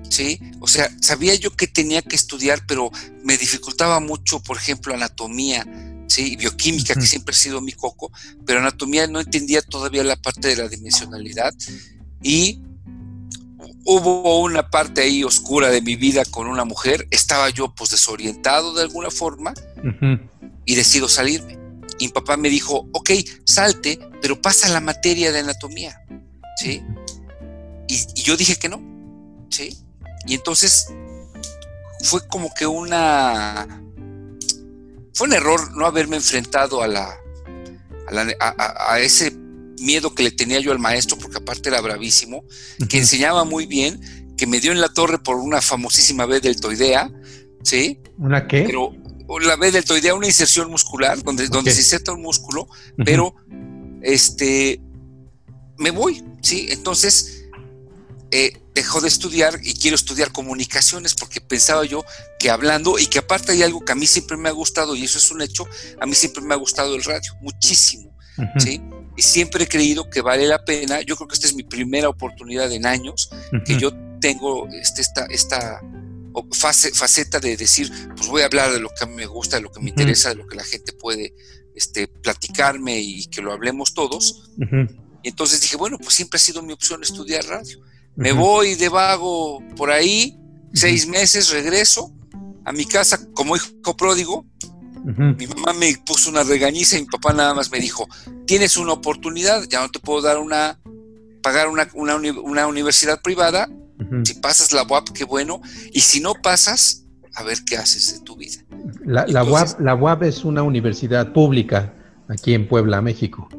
[0.09, 0.39] ¿sí?
[0.59, 2.91] O sea, sabía yo que tenía que estudiar, pero
[3.23, 5.65] me dificultaba mucho, por ejemplo, anatomía,
[6.07, 6.35] ¿sí?
[6.35, 8.11] Bioquímica, que siempre ha sido mi coco,
[8.45, 11.53] pero anatomía no entendía todavía la parte de la dimensionalidad
[12.21, 12.61] y
[13.89, 18.73] hubo una parte ahí oscura de mi vida con una mujer, estaba yo pues desorientado
[18.75, 19.53] de alguna forma
[20.65, 21.57] y decido salirme.
[21.97, 23.11] Y mi papá me dijo, ok,
[23.45, 25.99] salte, pero pasa la materia de anatomía,
[26.57, 26.83] ¿sí?
[27.87, 28.79] Y, y yo dije que no,
[29.49, 29.75] ¿sí?
[30.27, 30.87] Y entonces
[32.03, 33.67] fue como que una
[35.15, 37.17] fue un error no haberme enfrentado a la,
[38.39, 39.33] a, ese
[39.79, 42.43] miedo que le tenía yo al maestro, porque aparte era bravísimo,
[42.89, 43.99] que enseñaba muy bien,
[44.37, 47.11] que me dio en la torre por una famosísima vez deltoidea,
[47.63, 47.99] ¿sí?
[48.17, 48.63] ¿Una qué?
[48.63, 48.95] Pero
[49.41, 52.67] la vez deltoidea, una inserción muscular, donde, donde se inserta un músculo,
[53.05, 53.35] pero
[54.01, 54.81] este
[55.77, 56.67] me voy, ¿sí?
[56.69, 57.45] Entonces,
[58.31, 62.05] eh, dejó de estudiar y quiero estudiar comunicaciones porque pensaba yo
[62.39, 65.03] que hablando y que aparte hay algo que a mí siempre me ha gustado y
[65.03, 65.67] eso es un hecho,
[65.99, 68.15] a mí siempre me ha gustado el radio, muchísimo,
[68.57, 68.81] ¿sí?
[69.19, 72.07] Y siempre he creído que vale la pena, yo creo que esta es mi primera
[72.07, 73.29] oportunidad en años,
[73.65, 75.81] que yo tengo este, esta, esta
[76.53, 79.57] fase, faceta de decir, pues voy a hablar de lo que a mí me gusta,
[79.57, 81.33] de lo que me interesa, de lo que la gente puede
[81.75, 84.51] este, platicarme y que lo hablemos todos.
[85.21, 87.81] Y entonces dije, bueno, pues siempre ha sido mi opción estudiar radio.
[88.15, 90.39] Me voy de vago por ahí,
[90.73, 92.15] seis meses, regreso
[92.63, 94.45] a mi casa como hijo pródigo.
[95.03, 98.07] Mi mamá me puso una regañiza y mi papá nada más me dijo,
[98.45, 100.77] tienes una oportunidad, ya no te puedo dar una,
[101.41, 103.69] pagar una, una, universidad privada,
[104.23, 105.61] si pasas la UAP, qué bueno,
[105.93, 108.61] y si no pasas, a ver qué haces de tu vida.
[109.05, 111.93] La, la, UAP, la UAP es una universidad pública
[112.27, 113.49] aquí en Puebla, México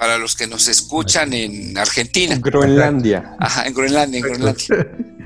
[0.00, 2.34] para los que nos escuchan en Argentina.
[2.40, 3.36] Groenlandia.
[3.38, 4.66] Ajá, en Groenlandia, en Groenlandia.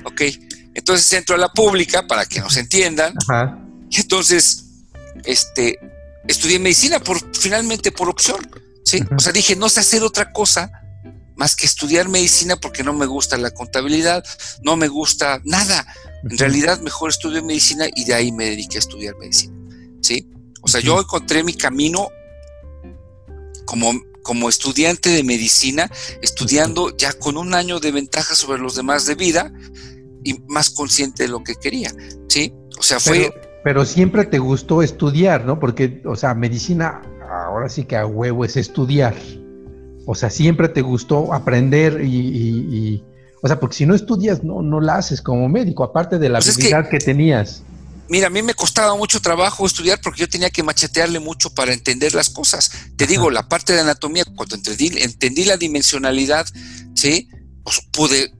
[0.03, 0.21] ok,
[0.73, 3.13] entonces entro a la pública para que nos entiendan.
[3.25, 3.57] Ajá.
[3.89, 4.64] Y entonces,
[5.23, 5.79] este,
[6.27, 8.39] estudié medicina por, finalmente por opción,
[8.83, 8.99] ¿sí?
[9.15, 10.71] O sea, dije, no sé hacer otra cosa
[11.35, 14.23] más que estudiar medicina porque no me gusta la contabilidad,
[14.63, 15.85] no me gusta nada.
[16.29, 19.55] En realidad, mejor estudio medicina y de ahí me dediqué a estudiar medicina,
[20.01, 20.27] ¿sí?
[20.61, 22.09] O sea, yo encontré mi camino
[23.65, 23.93] como
[24.25, 25.89] como estudiante de medicina,
[26.23, 29.53] estudiando ya con un año de ventaja sobre los demás de vida
[30.23, 31.93] y más consciente de lo que quería,
[32.27, 32.51] ¿sí?
[32.79, 33.31] O sea, fue...
[33.31, 33.54] Pero,
[33.85, 35.59] siempre te gustó estudiar, ¿no?
[35.59, 39.15] Porque, o sea, medicina ahora sí que a huevo es estudiar.
[40.05, 43.03] O sea, siempre te gustó aprender y,
[43.41, 46.39] o sea, porque si no estudias, no, no la haces como médico, aparte de la
[46.39, 47.63] pues habilidad que tenías.
[48.07, 51.73] Mira, a mí me costaba mucho trabajo estudiar porque yo tenía que machetearle mucho para
[51.73, 52.71] entender las cosas.
[52.95, 56.45] Te digo, la parte de anatomía, cuando entendí, entendí la dimensionalidad,
[56.93, 57.29] ¿sí?
[57.63, 58.31] Pues pude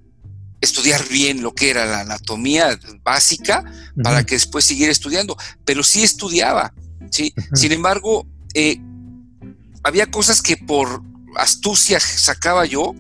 [0.66, 3.64] estudiar bien lo que era la anatomía básica
[4.04, 6.74] para que después siguiera estudiando, pero sí estudiaba,
[7.10, 7.34] ¿sí?
[7.54, 8.80] Sin embargo, eh,
[9.84, 11.02] había cosas que por
[11.38, 12.96] astucia sacaba yo,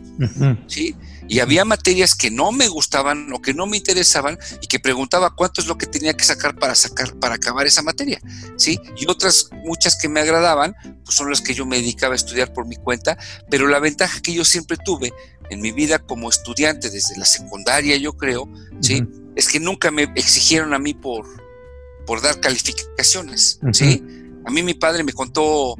[0.67, 0.95] ¿sí?
[1.27, 5.35] Y había materias que no me gustaban o que no me interesaban y que preguntaba
[5.35, 8.21] cuánto es lo que tenía que sacar para sacar para acabar esa materia,
[8.57, 8.79] ¿sí?
[8.97, 12.53] Y otras muchas que me agradaban, pues son las que yo me dedicaba a estudiar
[12.53, 13.17] por mi cuenta,
[13.49, 15.13] pero la ventaja que yo siempre tuve
[15.49, 18.47] en mi vida como estudiante desde la secundaria, yo creo,
[18.81, 19.03] ¿sí?
[19.35, 21.25] Es que nunca me exigieron a mí por
[22.05, 24.03] por dar calificaciones, ¿sí?
[24.45, 25.75] A mí mi padre me contó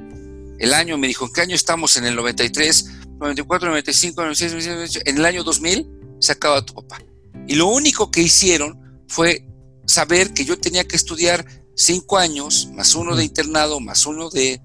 [0.58, 1.98] el año, me dijo, ¿en qué año estamos?
[1.98, 5.88] En el 93, 94, 95, 96, 97, en el año 2000
[6.20, 7.02] se acaba tu papá.
[7.48, 9.48] Y lo único que hicieron fue
[9.86, 14.62] saber que yo tenía que estudiar cinco años, más uno de internado, más uno de,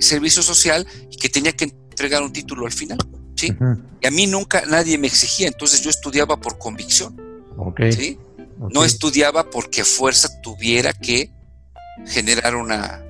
[0.00, 2.98] servicio social, y que tenía que entregar un título al final.
[3.36, 3.56] ¿sí?
[4.00, 7.16] Y a mí nunca nadie me exigía, entonces yo estudiaba por convicción.
[7.90, 8.18] ¿sí?
[8.72, 11.30] No estudiaba porque fuerza tuviera que
[12.06, 13.02] generar una,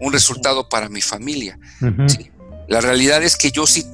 [0.00, 1.58] un resultado para mi familia.
[2.68, 3.84] La realidad es que yo sí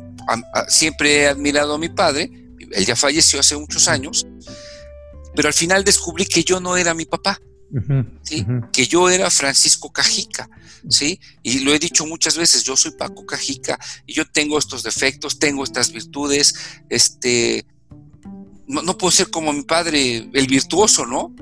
[0.68, 2.30] siempre he admirado a mi padre,
[2.70, 4.26] él ya falleció hace muchos años,
[5.34, 7.40] pero al final descubrí que yo no era mi papá.
[8.22, 8.46] ¿sí?
[8.70, 10.48] que yo era Francisco Cajica,
[10.88, 11.18] ¿sí?
[11.42, 15.38] Y lo he dicho muchas veces, yo soy Paco Cajica y yo tengo estos defectos,
[15.38, 16.54] tengo estas virtudes,
[16.90, 17.64] este,
[18.72, 21.34] no, puedo ser como mi padre, el virtuoso, ¿no?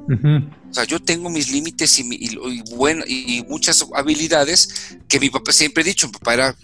[0.71, 5.87] O sea, yo tengo mis límites y, y, muchas habilidades que mi papá siempre ha
[5.87, 6.07] dicho.
[6.09, 6.57] Mi papá era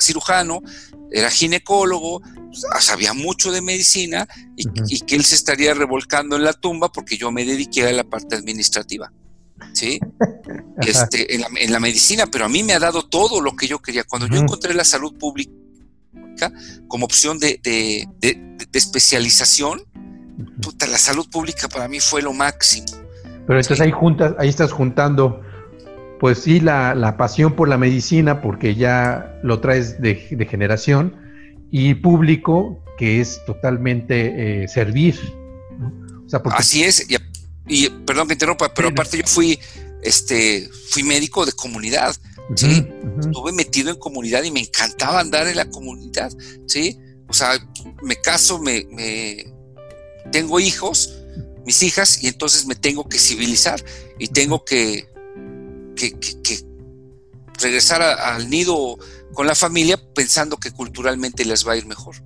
[0.00, 0.62] cirujano,
[1.10, 2.22] era ginecólogo,
[2.80, 7.32] sabía mucho de medicina y, que él se estaría revolcando en la tumba porque yo
[7.32, 9.12] me dediqué a la parte administrativa.
[9.72, 9.98] ¿Sí?
[10.86, 14.04] este, en, la, medicina, pero a mí me ha dado todo lo que yo quería.
[14.04, 15.63] Cuando yo encontré la salud pública
[16.88, 18.08] como opción de, de
[18.72, 19.82] especialización,
[20.60, 22.86] puta, la salud pública para mí fue lo máximo.
[23.46, 25.42] Pero entonces ahí juntas, ahí estás juntando,
[26.18, 30.16] pues sí, la, pasión por la medicina, porque ya lo traes de,
[30.48, 31.16] generación,
[31.70, 35.18] y público, que es totalmente eh, servir.
[36.52, 37.06] Así es,
[37.66, 39.58] y, perdón que interrumpa, pero aparte yo fui,
[40.02, 42.14] este, fui médico de comunidad,
[42.56, 42.86] ¿sí?
[43.20, 46.32] Estuve metido en comunidad y me encantaba andar en la comunidad,
[46.66, 46.98] ¿sí?
[47.28, 47.58] O sea,
[48.02, 49.52] me caso, me, me
[50.30, 51.22] tengo hijos,
[51.64, 53.82] mis hijas, y entonces me tengo que civilizar
[54.18, 55.08] y tengo que,
[55.96, 56.14] que,
[57.60, 58.98] regresar al nido
[59.32, 62.16] con la familia pensando que culturalmente les va a ir mejor.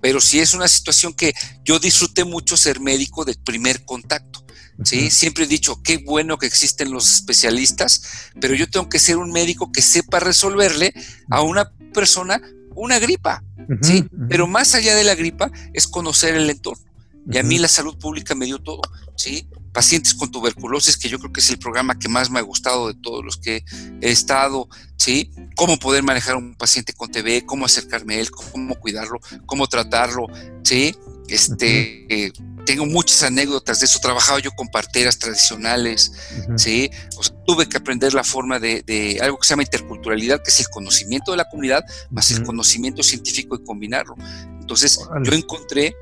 [0.00, 1.32] Pero sí es una situación que
[1.64, 4.41] yo disfruté mucho ser médico de primer contacto.
[4.84, 5.10] ¿Sí?
[5.10, 9.30] Siempre he dicho, qué bueno que existen los especialistas, pero yo tengo que ser un
[9.30, 10.92] médico que sepa resolverle
[11.30, 12.40] a una persona
[12.74, 13.42] una gripa.
[13.80, 14.04] ¿sí?
[14.28, 16.84] Pero más allá de la gripa es conocer el entorno.
[17.30, 18.80] Y a mí la salud pública me dio todo,
[19.16, 19.48] ¿sí?
[19.72, 22.88] Pacientes con tuberculosis, que yo creo que es el programa que más me ha gustado
[22.88, 23.64] de todos los que
[24.00, 25.30] he estado, ¿sí?
[25.54, 29.68] Cómo poder manejar a un paciente con TB, cómo acercarme a él, cómo cuidarlo, cómo
[29.68, 30.26] tratarlo,
[30.64, 30.96] ¿sí?
[31.32, 32.30] Este, eh,
[32.66, 33.98] tengo muchas anécdotas de eso.
[34.00, 36.12] Trabajaba yo con parteras tradicionales,
[36.56, 36.90] ¿sí?
[37.16, 40.60] O sea, tuve que aprender la forma de, algo que se llama interculturalidad, que es
[40.60, 44.14] el conocimiento de la comunidad más el conocimiento científico y combinarlo.
[44.60, 45.96] Entonces, yo encontré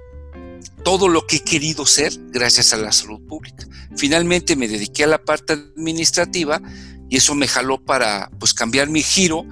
[0.82, 3.68] todo lo que he querido ser gracias a la salud pública.
[3.96, 6.60] Finalmente me dediqué a la parte administrativa
[7.08, 9.44] y eso me jaló para pues cambiar mi giro,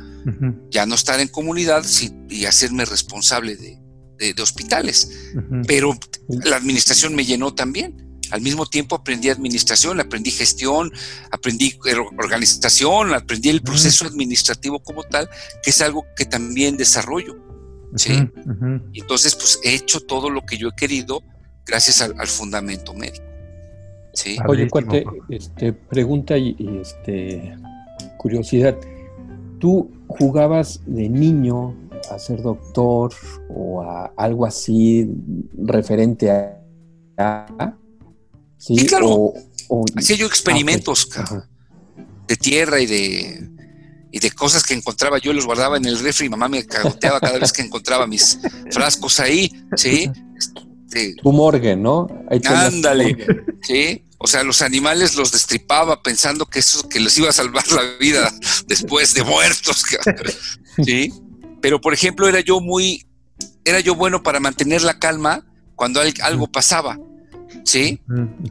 [0.71, 1.85] ya no estar en comunidad
[2.29, 3.79] y hacerme responsable de,
[4.41, 5.33] hospitales.
[5.67, 5.97] Pero
[6.45, 8.09] la administración me llenó también.
[8.31, 10.93] Al mismo tiempo aprendí administración, aprendí gestión,
[11.31, 11.79] aprendí
[12.19, 15.29] organización, aprendí el proceso administrativo como tal,
[15.63, 17.37] que es algo que también desarrollo.
[17.97, 18.29] ¿sí?
[18.93, 21.23] Entonces, pues he hecho todo lo que yo he querido
[21.67, 23.25] gracias al, fundamento médico.
[24.13, 24.37] ¿sí?
[24.47, 27.57] Oye, Cuate, este, pregunta y, este,
[28.19, 28.77] curiosidad.
[29.59, 31.75] ¿Tú jugabas de niño
[32.11, 33.13] a ser doctor
[33.49, 35.09] o a algo así
[35.57, 37.47] referente a...
[38.57, 38.87] ¿sí?
[38.87, 39.33] claro.
[39.97, 41.47] Hacía yo experimentos ah,
[42.27, 43.51] de tierra y de
[44.11, 47.21] y de cosas que encontraba yo los guardaba en el refri y mamá me cagoteaba
[47.21, 48.39] cada vez que encontraba mis
[48.71, 50.11] frascos ahí, ¿sí?
[50.89, 52.07] Este, tu morgue, ¿no?
[52.47, 53.27] ándale,
[53.63, 54.05] ¿sí?
[54.19, 57.83] O sea, los animales los destripaba pensando que eso que les iba a salvar la
[58.01, 58.33] vida
[58.67, 59.85] después de muertos,
[60.85, 61.13] ¿sí?
[61.61, 63.05] Pero por ejemplo, era yo muy
[63.65, 65.45] era yo bueno para mantener la calma
[65.77, 66.99] cuando algo pasaba,
[67.65, 68.01] ¿sí?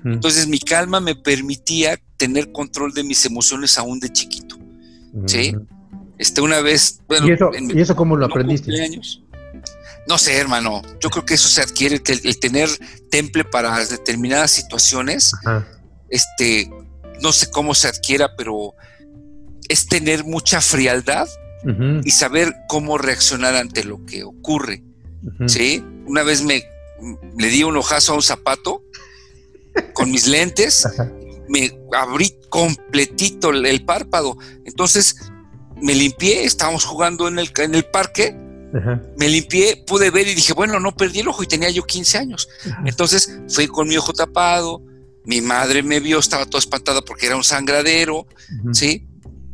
[0.05, 4.57] Entonces mi calma me permitía tener control de mis emociones aún de chiquito.
[5.25, 5.55] ¿sí?
[6.17, 8.71] Este, una vez, bueno, ¿Y eso, cómo lo aprendiste?
[10.07, 10.81] No sé, hermano.
[11.01, 12.69] Yo creo que eso se adquiere, el, tener
[13.11, 15.33] temple para determinadas situaciones.
[16.09, 16.71] Este,
[17.21, 18.73] no sé cómo se adquiera, pero
[19.67, 21.27] es tener mucha frialdad
[22.03, 24.83] y saber cómo reaccionar ante lo que ocurre.
[25.47, 25.83] ¿Sí?
[26.05, 26.63] Una vez me
[27.37, 28.83] le di un ojazo a un zapato
[29.93, 30.87] con mis lentes
[31.49, 34.37] me abrí completito el, párpado.
[34.65, 35.15] Entonces
[35.81, 38.35] me limpié, estábamos jugando en el, en el parque,
[39.17, 42.17] me limpié, pude ver y dije, bueno, no perdí el ojo y tenía yo 15
[42.17, 42.49] años.
[42.85, 44.81] Entonces fui con mi ojo tapado,
[45.25, 48.27] mi madre me vio, estaba toda espantada porque era un sangradero,
[48.73, 49.07] ¿sí?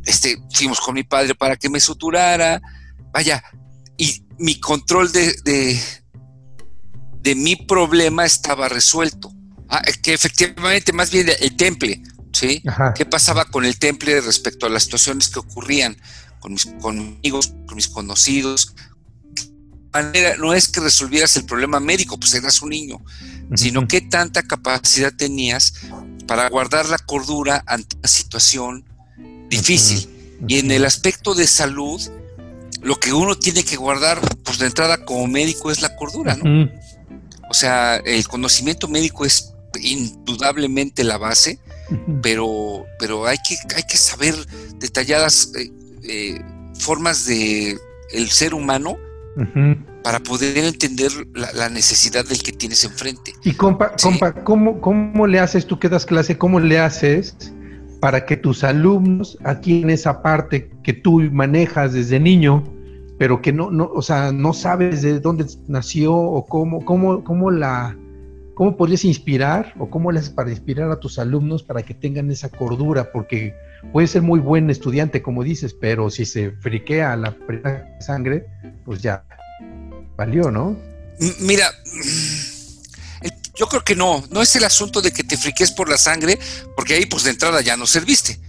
[0.04, 2.60] Este, fuimos con mi padre para que me suturara,
[3.12, 3.42] vaya,
[3.96, 5.80] y mi control de, de,
[7.20, 9.32] de mi problema estaba resuelto.
[9.68, 12.62] Ah, que efectivamente, más bien el temple, ¿sí?
[12.94, 15.96] ¿Qué pasaba con el temple respecto a las situaciones que ocurrían
[16.40, 18.74] con mis amigos, con mis conocidos?
[19.92, 22.98] Manera, no es que resolvieras el problema médico, pues eras un niño,
[23.54, 25.74] sino qué tanta capacidad tenías
[26.26, 28.84] para guardar la cordura ante una situación
[29.48, 30.08] difícil.
[30.46, 32.00] Y en el aspecto de salud,
[32.82, 36.70] lo que uno tiene que guardar, pues de entrada como médico es la cordura, ¿no?
[37.50, 41.58] O sea, el conocimiento médico es indudablemente la base,
[42.22, 44.34] pero, pero hay, que, hay que saber
[44.78, 45.70] detalladas eh,
[46.04, 46.42] eh,
[46.78, 47.78] formas de
[48.12, 48.96] el ser humano
[50.02, 53.32] para poder entender la, necesidad del que tienes enfrente.
[53.42, 57.34] Y compa, compa ¿cómo, ¿cómo le haces, tú que das clase, cómo le haces
[58.04, 62.62] para que tus alumnos aquí en esa parte que tú manejas desde niño,
[63.18, 67.50] pero que no, no, o sea, no sabes de dónde nació o cómo, cómo, cómo
[67.50, 67.96] la
[68.52, 72.30] ¿Cómo podrías inspirar o cómo le haces para inspirar a tus alumnos para que tengan
[72.30, 73.10] esa cordura?
[73.10, 73.54] Porque
[73.90, 77.34] puede ser muy buen estudiante, como dices, pero si se friquea la
[78.00, 78.46] sangre,
[78.84, 79.24] pues ya
[80.14, 80.76] valió, ¿no?
[81.40, 81.64] Mira,
[83.56, 86.38] yo creo que no, no es el asunto de que te friques por la sangre,
[86.76, 88.40] porque ahí pues de entrada ya no serviste,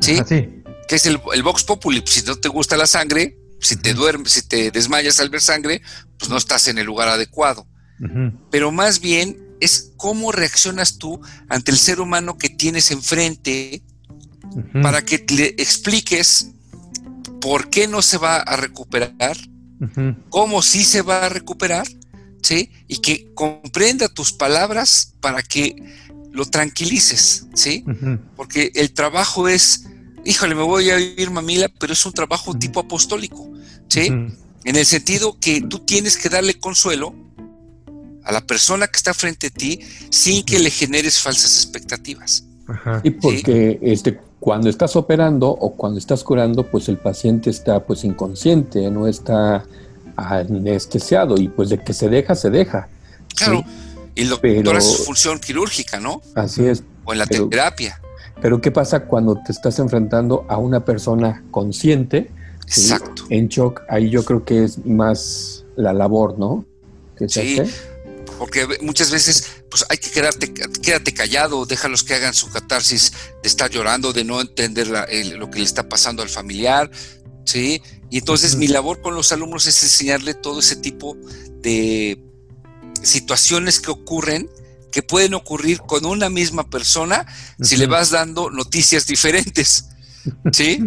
[0.00, 0.18] ¿sí?
[0.28, 4.32] Que es el, el Vox Populi, si no te gusta la sangre, si te duermes,
[4.32, 5.82] si te desmayas al ver sangre,
[6.18, 7.66] pues no estás en el lugar adecuado.
[8.50, 13.82] Pero más bien es cómo reaccionas tú ante el ser humano que tienes enfrente
[14.82, 16.50] para que le expliques
[17.40, 19.36] por qué no se va a recuperar,
[20.28, 21.86] cómo sí se va a recuperar,
[22.44, 22.70] ¿sí?
[22.88, 25.76] Y que comprenda tus palabras para que
[26.30, 27.84] lo tranquilices, ¿sí?
[28.36, 29.86] Porque el trabajo es,
[30.24, 33.50] híjole, me voy a vivir mamila, pero es un trabajo tipo apostólico,
[33.88, 34.08] ¿sí?
[34.64, 37.14] En el sentido que tú tienes que darle consuelo
[38.24, 39.80] a la persona que está frente a ti
[40.10, 42.44] sin que le generes falsas expectativas.
[43.02, 48.04] Y porque este, cuando estás operando o cuando estás curando, pues el paciente está pues
[48.04, 49.64] inconsciente, no está
[50.16, 52.88] anestesiado y pues de que se deja, se deja.
[53.36, 53.64] Claro,
[54.14, 56.22] y el doctor hace su función quirúrgica, ¿no?
[56.34, 56.82] Así es.
[57.04, 58.00] O en la terapia.
[58.40, 62.30] Pero ¿qué pasa cuando te estás enfrentando a una persona consciente?
[62.66, 63.24] Exacto.
[63.30, 66.64] En shock, ahí yo creo que es más la labor, ¿no?
[67.28, 67.60] sí
[68.38, 73.12] porque muchas veces pues hay que quedarte, quédate callado, déjalos que hagan su catarsis
[73.42, 76.90] de estar llorando, de no entender lo que le está pasando al familiar,
[77.44, 77.82] ¿sí?
[78.10, 81.16] Y entonces mi labor con los alumnos es enseñarle todo ese tipo
[81.62, 82.22] de
[83.02, 84.48] situaciones que ocurren,
[84.92, 87.26] que pueden ocurrir con una misma persona
[87.60, 89.86] si le vas dando noticias diferentes,
[90.52, 90.78] ¿sí?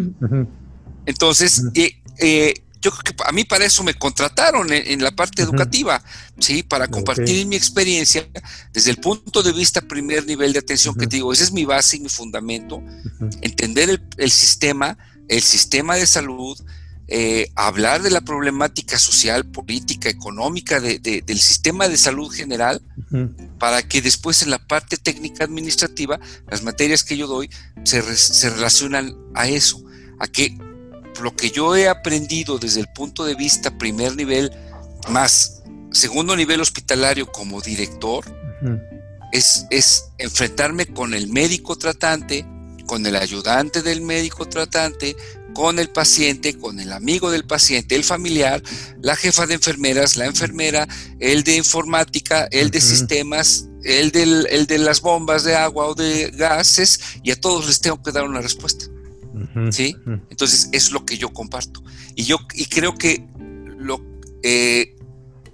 [1.05, 6.03] Entonces, eh, yo creo que a mí para eso me contrataron en, la parte educativa,
[6.39, 6.63] ¿sí?
[6.63, 8.27] Para compartir mi experiencia
[8.71, 11.65] desde el punto de vista primer nivel de atención que te digo, ese es mi
[11.65, 12.83] base y mi fundamento,
[13.41, 14.97] entender el, sistema,
[15.27, 16.57] el sistema de salud,
[17.07, 22.81] eh, hablar de la problemática social, política, económica del sistema de salud general,
[23.59, 27.49] para que después en la parte técnica administrativa, las materias que yo doy
[27.83, 29.83] se, se relacionan a eso,
[30.19, 30.57] a que
[31.21, 34.51] lo que yo he aprendido desde el punto de vista primer nivel
[35.09, 35.57] más
[35.91, 38.25] segundo nivel hospitalario como director
[39.31, 42.45] es, es enfrentarme con el médico tratante,
[42.85, 45.15] con el ayudante del médico tratante,
[45.57, 48.61] con el paciente, con el amigo del paciente, el familiar,
[49.01, 50.87] la jefa de enfermeras, la enfermera,
[51.19, 55.95] el de informática, el de sistemas, el, del, el de las bombas de agua o
[55.95, 58.85] de gases, y a todos les tengo que dar una respuesta.
[59.71, 59.95] ¿Sí?
[60.29, 61.81] Entonces es lo que yo comparto.
[62.13, 63.25] Y yo y creo que
[63.79, 63.99] lo,
[64.43, 64.95] eh,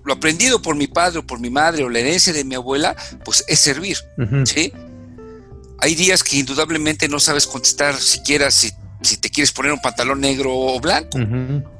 [0.04, 2.93] lo aprendido por mi padre o por mi madre o la herencia de mi abuela,
[3.24, 3.95] pues es servir.
[4.43, 4.74] ¿Sí?
[5.80, 8.70] Hay días que indudablemente no sabes contestar siquiera si,
[9.04, 11.18] si te quieres poner un pantalón negro o blanco.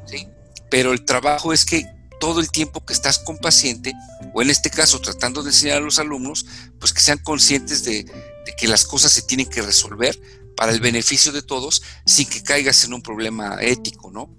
[0.05, 0.28] ¿sí?
[0.69, 1.86] Pero el trabajo es que
[2.19, 3.93] todo el tiempo que estás con paciente,
[4.34, 6.45] o en este caso tratando de enseñar a los alumnos,
[6.80, 10.17] pues que sean conscientes de, de que las cosas se tienen que resolver
[10.55, 14.30] para el beneficio de todos sin que caigas en un problema ético, ¿no?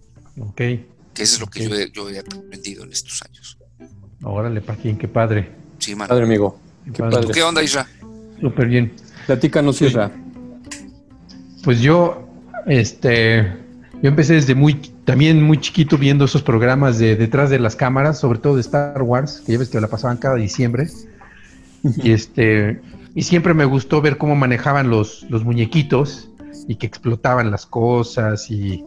[0.41, 0.57] Ok.
[0.57, 3.59] Que eso es lo que yo, he, aprendido en estos años.
[4.23, 5.55] Órale, Paquín, qué padre.
[5.79, 6.59] Sí, Padre, amigo.
[6.93, 7.29] Qué, padre.
[7.33, 7.87] ¿Qué onda, Isra?
[8.41, 8.95] Súper bien.
[9.27, 10.11] Platícanos, Isra.
[11.63, 12.24] Pues yo,
[12.67, 13.53] este,
[14.03, 18.19] yo empecé desde muy, también muy chiquito viendo esos programas de detrás de las cámaras,
[18.19, 20.89] sobre todo de Star Wars, que ya ves que la pasaban cada diciembre.
[21.83, 22.81] y este,
[23.15, 26.31] y siempre me gustó ver cómo manejaban los, los muñequitos
[26.67, 28.85] y que explotaban las cosas y,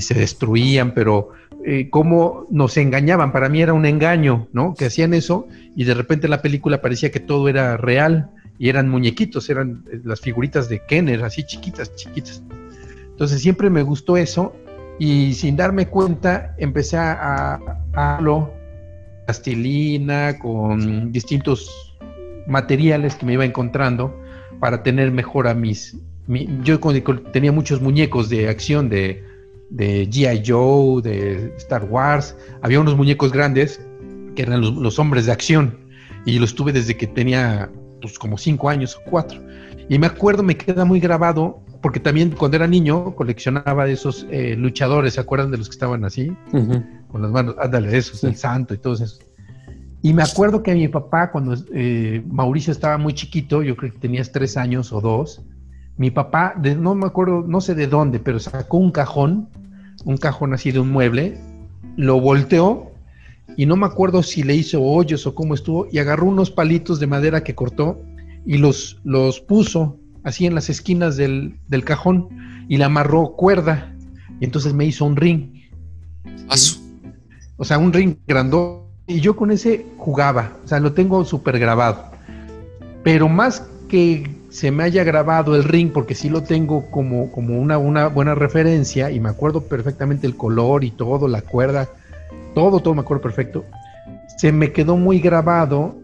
[0.00, 1.30] se destruían, pero
[1.64, 3.32] eh, cómo nos engañaban.
[3.32, 4.74] Para mí era un engaño, ¿no?
[4.74, 8.68] Que hacían eso y de repente en la película parecía que todo era real y
[8.68, 12.42] eran muñequitos, eran eh, las figuritas de Kenner, así chiquitas, chiquitas.
[13.20, 14.56] Entonces siempre me gustó eso
[14.98, 17.60] y sin darme cuenta empecé a,
[17.92, 18.18] a
[19.26, 21.98] plastilina con distintos
[22.46, 24.18] materiales que me iba encontrando
[24.58, 25.98] para tener mejor a mis...
[26.64, 26.80] yo
[27.30, 29.22] tenía muchos muñecos de acción de,
[29.68, 30.42] de G.I.
[30.46, 32.34] Joe, de Star Wars.
[32.62, 33.86] Había unos muñecos grandes
[34.34, 35.78] que eran los, hombres de acción
[36.24, 39.38] y los tuve desde que tenía pues como cinco años o cuatro.
[39.90, 44.54] Y me acuerdo, me queda muy grabado, porque también cuando era niño coleccionaba esos eh,
[44.56, 46.32] luchadores, ¿se acuerdan de los que estaban así?
[47.08, 49.20] Con las manos, ándale, esos, el santo y todos esos.
[50.02, 53.98] Y me acuerdo que mi papá, cuando eh, Mauricio estaba muy chiquito, yo creo que
[53.98, 55.42] tenías tres años o dos,
[55.96, 59.48] mi papá, no me acuerdo, no sé de dónde, pero sacó un cajón,
[60.04, 61.38] un cajón así de un mueble,
[61.96, 62.92] lo volteó
[63.56, 67.00] y no me acuerdo si le hizo hoyos o cómo estuvo, y agarró unos palitos
[67.00, 68.00] de madera que cortó
[68.46, 72.28] y los, los puso así en las esquinas del, del cajón
[72.68, 73.94] y le amarró cuerda
[74.40, 75.60] y entonces me hizo un ring.
[77.56, 81.58] O sea, un ring grandote y yo con ese jugaba, o sea, lo tengo súper
[81.58, 82.04] grabado.
[83.02, 87.58] Pero más que se me haya grabado el ring, porque sí lo tengo como, como
[87.58, 91.88] una, una buena referencia y me acuerdo perfectamente el color y todo, la cuerda,
[92.54, 93.64] todo, todo me acuerdo perfecto.
[94.38, 95.96] Se me quedó muy grabado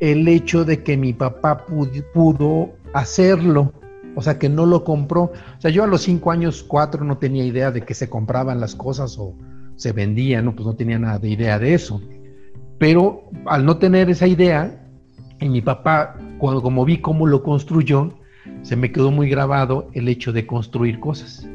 [0.00, 3.72] el hecho de que mi papá pudo hacerlo,
[4.14, 5.24] o sea, que no lo compró.
[5.24, 8.60] O sea, yo a los cinco años, cuatro, no tenía idea de que se compraban
[8.60, 9.34] las cosas o
[9.76, 10.54] se vendían, ¿no?
[10.54, 12.00] Pues no tenía nada de idea de eso.
[12.78, 14.86] Pero al no tener esa idea,
[15.40, 18.12] y mi papá, cuando como vi cómo lo construyó,
[18.62, 21.46] se me quedó muy grabado el hecho de construir cosas.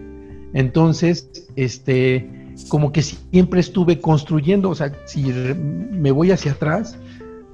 [0.53, 2.29] Entonces, este,
[2.69, 6.97] como que siempre estuve construyendo, o sea, si me voy hacia atrás,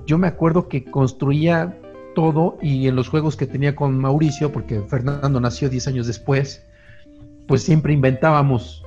[0.06, 1.78] yo me acuerdo que construía
[2.14, 6.64] todo y en los juegos que tenía con Mauricio, porque Fernando nació 10 años después,
[7.48, 8.84] pues siempre inventábamos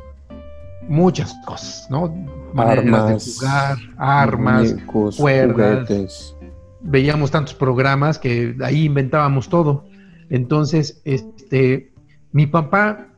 [0.88, 2.14] muchas cosas, ¿no?
[2.56, 4.76] armas, de jugar, armas,
[5.16, 6.34] cuerdas.
[6.80, 9.84] Veíamos tantos programas que ahí inventábamos todo.
[10.30, 11.92] Entonces, este,
[12.32, 13.08] mi papá,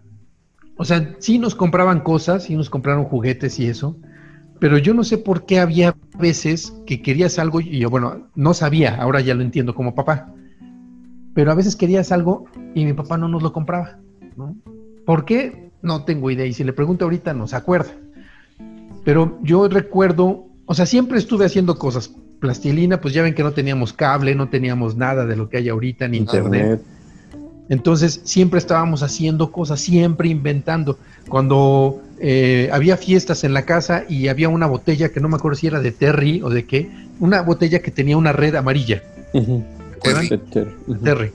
[0.77, 3.97] o sea, sí nos compraban cosas, sí nos compraron juguetes y eso,
[4.59, 8.55] pero yo no sé por qué había veces que querías algo y yo, bueno, no
[8.55, 10.33] sabía, ahora ya lo entiendo como papá,
[11.35, 13.99] pero a veces querías algo y mi papá no nos lo compraba,
[14.37, 14.57] ¿no?
[15.07, 15.71] ¿Por qué?
[15.83, 17.93] No tengo idea y si le pregunto ahorita no se acuerda.
[19.05, 22.13] Pero yo recuerdo, o sea, siempre estuve haciendo cosas.
[22.41, 25.69] Plastilina, pues ya ven que no teníamos cable, no teníamos nada de lo que hay
[25.69, 26.83] ahorita, ni internet.
[27.69, 30.99] Entonces siempre estábamos haciendo cosas, siempre inventando.
[31.29, 35.57] Cuando eh, había fiestas en la casa y había una botella que no me acuerdo
[35.57, 36.91] si era de Terry o de qué,
[37.21, 39.03] una botella que tenía una red amarilla.
[41.03, 41.33] Terry.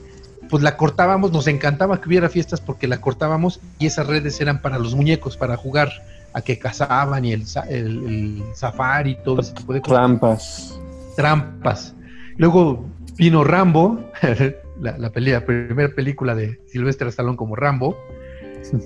[0.50, 4.60] Pues la cortábamos, nos encantaba que hubiera fiestas porque la cortábamos y esas redes eran
[4.60, 5.90] para los muñecos, para jugar
[6.34, 9.96] a que cazaban y el, el, safari y todo ese tipo de cosas.
[9.96, 10.80] Trampas.
[11.16, 11.94] Trampas.
[12.36, 12.84] Luego
[13.16, 14.10] vino Rambo,
[14.80, 17.96] la, la, primera película de Silvestre Stallone como Rambo,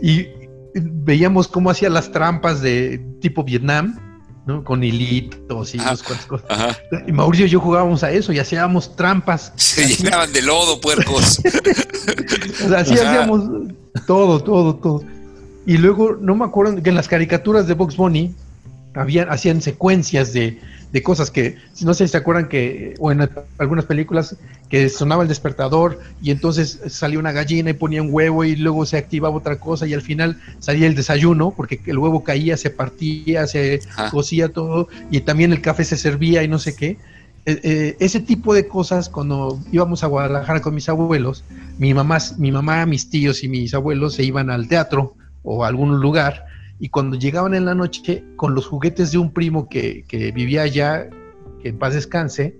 [0.02, 0.28] y
[0.74, 3.98] veíamos cómo hacía las trampas de tipo Vietnam,
[4.46, 4.64] ¿no?
[4.64, 6.26] Con hilitos y cosas.
[7.06, 9.52] Y Mauricio y yo jugábamos a eso y hacíamos trampas.
[9.56, 11.40] Se llenaban de lodo, puercos.
[12.76, 13.44] así hacíamos
[14.06, 15.04] todo, todo, todo.
[15.66, 18.34] Y luego, no me acuerdo que en las caricaturas de Box Bunny
[18.94, 20.58] habían, hacían secuencias de,
[20.92, 23.28] de cosas que, no sé si se acuerdan que, o en
[23.58, 24.36] algunas películas,
[24.68, 28.86] que sonaba el despertador y entonces salía una gallina y ponía un huevo y luego
[28.86, 32.70] se activaba otra cosa y al final salía el desayuno porque el huevo caía, se
[32.70, 33.80] partía, se
[34.10, 36.98] cocía todo y también el café se servía y no sé qué.
[37.46, 41.44] Eh, eh, ese tipo de cosas cuando íbamos a Guadalajara con mis abuelos,
[41.78, 45.68] mi mamá, mi mamá, mis tíos y mis abuelos se iban al teatro o a
[45.68, 46.47] algún lugar
[46.78, 50.04] y cuando llegaban en la noche con los juguetes de un primo que,
[50.34, 51.08] vivía allá,
[51.62, 52.56] que en paz descanse,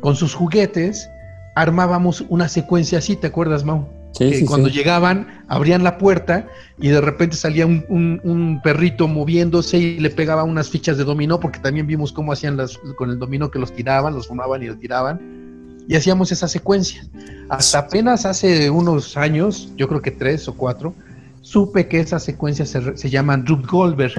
[0.00, 1.08] con sus juguetes
[1.54, 3.86] armábamos una secuencia así, ¿te acuerdas, Mau?
[4.18, 6.46] que cuando llegaban, abrían la puerta
[6.78, 11.60] y de repente salía un, perrito moviéndose y le pegaba unas fichas de dominó, porque
[11.60, 14.78] también vimos cómo hacían las, con el dominó que los tiraban, los fumaban y los
[14.78, 15.84] tiraban.
[15.86, 17.04] Y hacíamos esa secuencia.
[17.48, 20.94] Hasta apenas hace unos años, yo creo que tres o cuatro,
[21.40, 24.12] supe que esas secuencias se, se llaman Ruth Goldberg,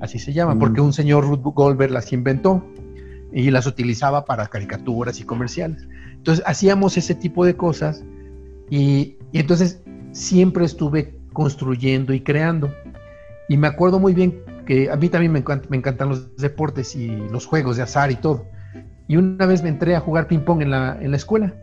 [0.00, 0.84] así se llama, porque mm.
[0.84, 2.64] un señor Ruth Goldberg las inventó
[3.32, 5.86] y las utilizaba para caricaturas y comerciales.
[6.14, 8.04] Entonces hacíamos ese tipo de cosas
[8.68, 9.82] y, entonces
[10.12, 12.74] siempre estuve construyendo y creando.
[13.48, 17.08] Y me acuerdo muy bien que a mí también me, me encantan los deportes y
[17.30, 18.46] los juegos de azar y todo.
[19.08, 21.54] Y una vez me entré a jugar ping pong en la, en la escuela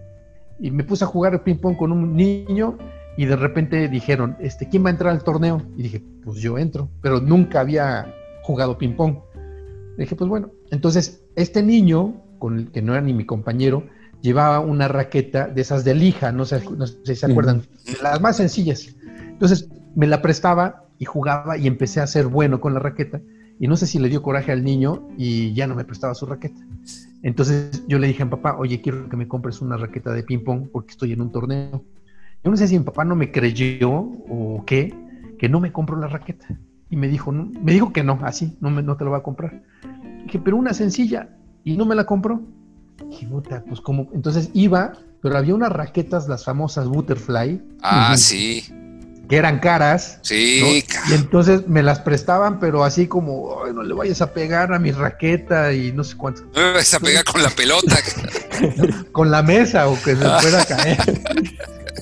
[0.59, 2.78] y me puse a jugar ping pong con un niño
[3.18, 5.61] y de repente dijeron, este, ¿quién va a entrar al torneo?
[5.76, 8.13] Y dije, pues yo entro, pero nunca había
[8.43, 9.18] jugado ping pong.
[9.97, 13.84] Dije, pues bueno, entonces este niño, con el que no era ni mi compañero,
[14.22, 17.63] llevaba una raqueta de esas de lija, no sé, no sé si se acuerdan,
[18.03, 18.95] las más sencillas.
[19.20, 23.20] Entonces me la prestaba y jugaba y empecé a ser bueno con la raqueta.
[23.59, 26.28] Y no sé si le dio coraje al niño y ya no me prestaba su
[26.28, 26.59] raqueta.
[27.24, 30.43] Entonces yo le dije a papá, oye, quiero que me compres una raqueta de ping
[30.43, 31.84] pong porque estoy en un torneo.
[32.47, 34.95] Yo no sé si mi papá no me creyó o qué,
[35.37, 36.47] que no me compró la raqueta.
[36.89, 39.17] Y me dijo, no, me dijo que no, así, no, me, no te lo va
[39.17, 39.63] a comprar.
[40.23, 41.27] Dije, pero una sencilla,
[41.65, 42.41] y no me la compró.
[43.09, 47.61] Dije, puta, pues como, entonces iba, pero había unas raquetas, las famosas Butterfly.
[47.81, 48.63] Ah, sí.
[49.27, 50.19] Que eran caras.
[50.21, 54.71] Sí, Y entonces me las prestaban, pero así como, Ay, no le vayas a pegar
[54.71, 56.43] a mi raqueta y no sé cuánto.
[56.43, 57.97] No me vayas a pegar con la pelota.
[59.11, 60.97] con la mesa o que se pueda caer.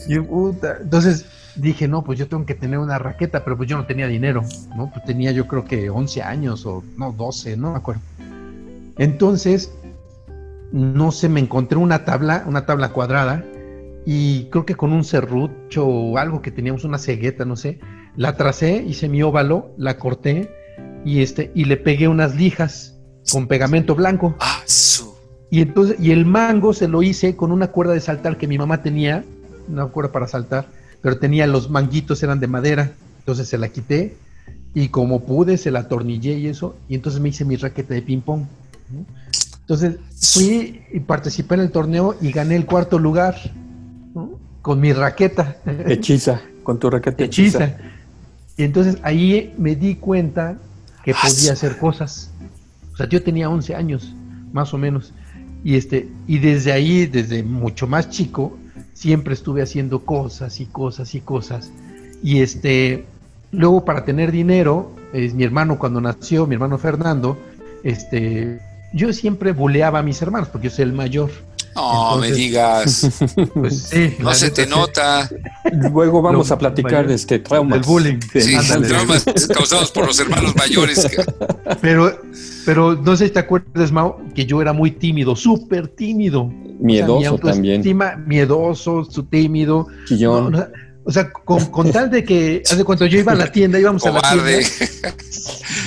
[0.08, 1.26] Y, entonces
[1.56, 4.44] dije, no, pues yo tengo que tener una raqueta, pero pues yo no tenía dinero,
[4.76, 4.90] ¿no?
[4.92, 8.02] Pues tenía yo creo que 11 años o no, 12, no me acuerdo.
[8.98, 9.72] Entonces,
[10.72, 13.44] no sé, me encontré una tabla, una tabla cuadrada
[14.06, 17.80] y creo que con un serrucho o algo que teníamos una cegueta, no sé,
[18.16, 20.50] la tracé, hice mi óvalo, la corté
[21.04, 22.98] y este y le pegué unas lijas
[23.32, 24.36] con pegamento blanco.
[24.40, 25.16] Ah, su.
[25.50, 28.58] Y entonces y el mango se lo hice con una cuerda de saltar que mi
[28.58, 29.24] mamá tenía
[29.68, 30.68] una cuerda para saltar,
[31.02, 34.16] pero tenía los manguitos, eran de madera, entonces se la quité
[34.74, 38.02] y como pude se la atornillé y eso, y entonces me hice mi raqueta de
[38.02, 38.44] ping pong.
[39.62, 39.98] Entonces
[40.34, 43.36] fui y participé en el torneo y gané el cuarto lugar
[44.62, 45.58] con mi raqueta.
[45.88, 47.78] Hechiza, con tu raqueta hechiza.
[48.58, 50.58] Y entonces ahí me di cuenta
[51.04, 52.32] que ah, podía hacer cosas.
[52.94, 54.14] O sea, yo tenía 11 años,
[54.54, 55.14] más o menos.
[55.64, 58.58] Y, este, y desde ahí, desde mucho más chico,
[58.96, 61.72] siempre estuve haciendo cosas y cosas y cosas.
[62.24, 63.06] Y este,
[63.52, 67.38] luego para tener dinero, es mi hermano cuando nació, mi hermano Fernando,
[67.84, 68.60] este,
[68.94, 71.30] yo siempre buleaba a mis hermanos porque yo soy el mayor.
[71.76, 73.10] No me digas.
[73.54, 75.30] Pues sí, no se te nota.
[75.92, 77.76] Luego vamos a platicar de este trauma.
[77.76, 78.20] El bullying.
[78.34, 78.56] Sí,
[78.88, 81.08] traumas causados por los hermanos mayores.
[81.82, 82.20] Pero,
[82.66, 86.52] pero no sé si te acuerdas, Mau, que yo era muy tímido, súper tímido.
[86.80, 87.84] Miedoso también.
[88.26, 89.88] Miedoso, su tímido.
[90.06, 90.56] Chillón.
[91.04, 94.12] o sea, con, tal de que, hace cuando yo iba a la tienda, íbamos a
[94.12, 94.68] la tienda.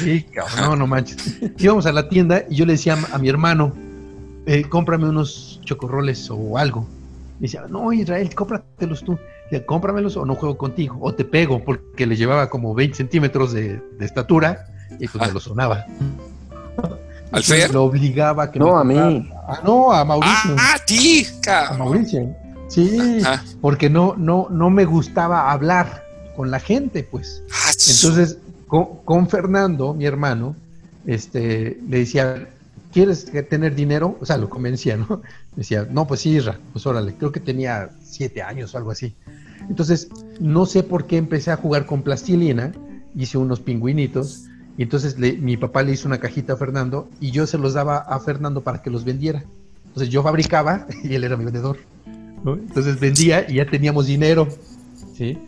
[0.04, 1.16] Sí, cabrón, no, no manches.
[1.58, 3.74] Íbamos a la tienda y yo le decía a mi hermano,
[4.48, 6.86] eh, cómprame unos chocorroles o algo.
[7.38, 9.18] Y decía, no, Israel, cómpratelos tú.
[9.44, 13.52] Decía, cómpramelos o no juego contigo, o te pego, porque le llevaba como 20 centímetros
[13.52, 14.66] de, estatura
[14.98, 15.84] y pues me lo sonaba.
[17.30, 17.72] ¿Al Fer?
[17.74, 18.96] Lo obligaba a que No, a mí.
[19.46, 20.56] Ah, no, a Mauricio.
[20.58, 22.34] Ah, a ti, A Mauricio.
[22.68, 23.20] Sí,
[23.60, 26.04] porque no, no, no me gustaba hablar
[26.36, 27.42] con la gente, pues.
[27.52, 30.56] Ah, Entonces, con, con Fernando, mi hermano,
[31.06, 32.48] este, le decía,
[32.98, 34.18] ¿quieres tener dinero?
[34.20, 35.22] O sea, lo convencía, ¿no?
[35.56, 39.14] Decía, no, pues sí, Isra, pues órale, creo que tenía siete años o algo así.
[39.68, 40.08] Entonces,
[40.40, 42.72] no sé por qué empecé a jugar con plastilina,
[43.14, 44.46] hice unos pingüinitos,
[44.76, 47.98] y entonces mi papá le hizo una cajita a Fernando y yo se los daba
[47.98, 49.44] a Fernando para que los vendiera.
[49.86, 51.78] Entonces yo fabricaba y él era mi vendedor.
[52.44, 54.48] Entonces vendía y ya teníamos dinero.
[55.16, 55.38] ¿sí?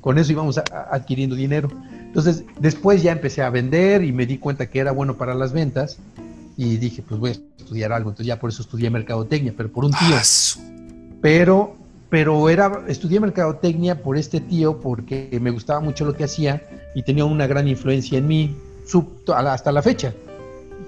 [0.00, 1.68] Con eso íbamos adquiriendo dinero.
[2.00, 5.52] Entonces después ya empecé a vender y me di cuenta que era bueno para las
[5.52, 5.98] ventas
[6.56, 8.10] y dije, pues voy a estudiar algo.
[8.10, 10.16] Entonces ya por eso estudié mercadotecnia, pero por un tío.
[11.20, 11.76] Pero,
[12.08, 16.62] pero era, estudié mercadotecnia por este tío porque me gustaba mucho lo que hacía
[16.94, 18.56] y tenía una gran influencia en mí
[19.34, 20.14] hasta la fecha.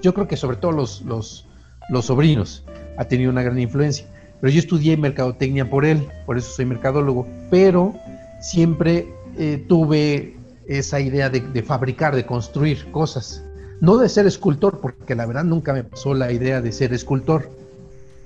[0.01, 1.45] Yo creo que sobre todo los, los,
[1.89, 2.63] los sobrinos
[2.97, 4.05] ha tenido una gran influencia.
[4.41, 7.27] Pero yo estudié mercadotecnia por él, por eso soy mercadólogo.
[7.51, 7.93] Pero
[8.39, 13.43] siempre eh, tuve esa idea de, de, fabricar, de construir cosas.
[13.81, 17.49] No de ser escultor, porque la verdad nunca me pasó la idea de ser escultor.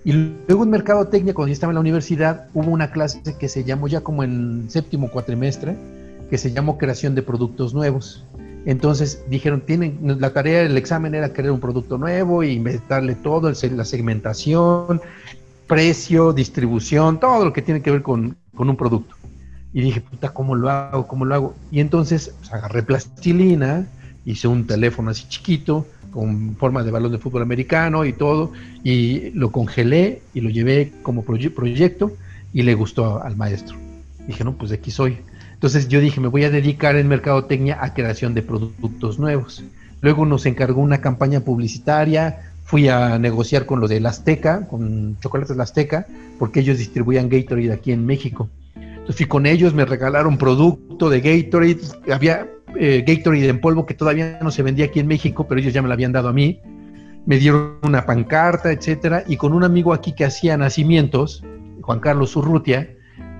[0.06, 3.64] Y luego en Mercadotecnia, cuando yo estaba en la universidad, hubo una clase que se
[3.64, 5.76] llamó ya como en séptimo cuatrimestre,
[6.30, 8.26] que se llamó creación de productos nuevos.
[8.66, 13.50] Entonces dijeron, tienen, la tarea del examen era crear un producto nuevo e inventarle todo,
[13.52, 15.02] la segmentación,
[15.68, 19.16] precio, distribución, todo lo que tiene que ver con, con un producto.
[19.74, 21.08] Y dije, puta, ¿cómo lo hago?
[21.08, 21.56] ¿Cómo lo hago?
[21.72, 23.88] Y entonces pues, agarré plastilina,
[24.26, 28.52] hice un teléfono así chiquito, con forma de balón de fútbol americano y todo,
[28.84, 32.14] y lo congelé y lo llevé como proyecto
[32.54, 33.78] y le gustó al maestro.
[34.28, 35.18] Dije, no, pues de aquí soy.
[35.54, 39.64] Entonces yo dije, me voy a dedicar en mercadotecnia a creación de productos nuevos.
[40.02, 45.18] Luego nos encargó una campaña publicitaria, fui a negociar con lo de la Azteca, con
[45.20, 46.08] Chocolates La Azteca,
[46.38, 48.50] porque ellos distribuían Gatorade aquí en México.
[48.76, 51.80] Entonces fui con ellos, me regalaron producto de Gatorade,
[52.12, 52.48] había
[52.80, 55.82] eh, Gatorade en polvo que todavía no se vendía aquí en México, pero ellos ya
[55.82, 56.60] me lo habían dado a mí.
[57.26, 61.44] Me dieron una pancarta, etcétera, y con un amigo aquí que hacía nacimientos,
[61.82, 62.90] Juan Carlos Urrutia,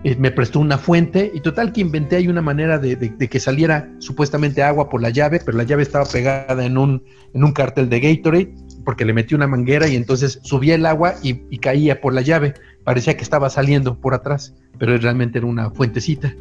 [0.06, 3.90] eh, me prestó una fuente y total que inventé ahí una manera de, que saliera
[4.00, 7.04] supuestamente agua por la llave, pero la llave estaba pegada en un,
[7.34, 8.54] en un cartel de Gatorade
[8.84, 12.54] porque le metí una manguera y entonces subía el agua y, caía por la llave.
[12.84, 16.36] Parecía que estaba saliendo por atrás, pero realmente era una fuentecita.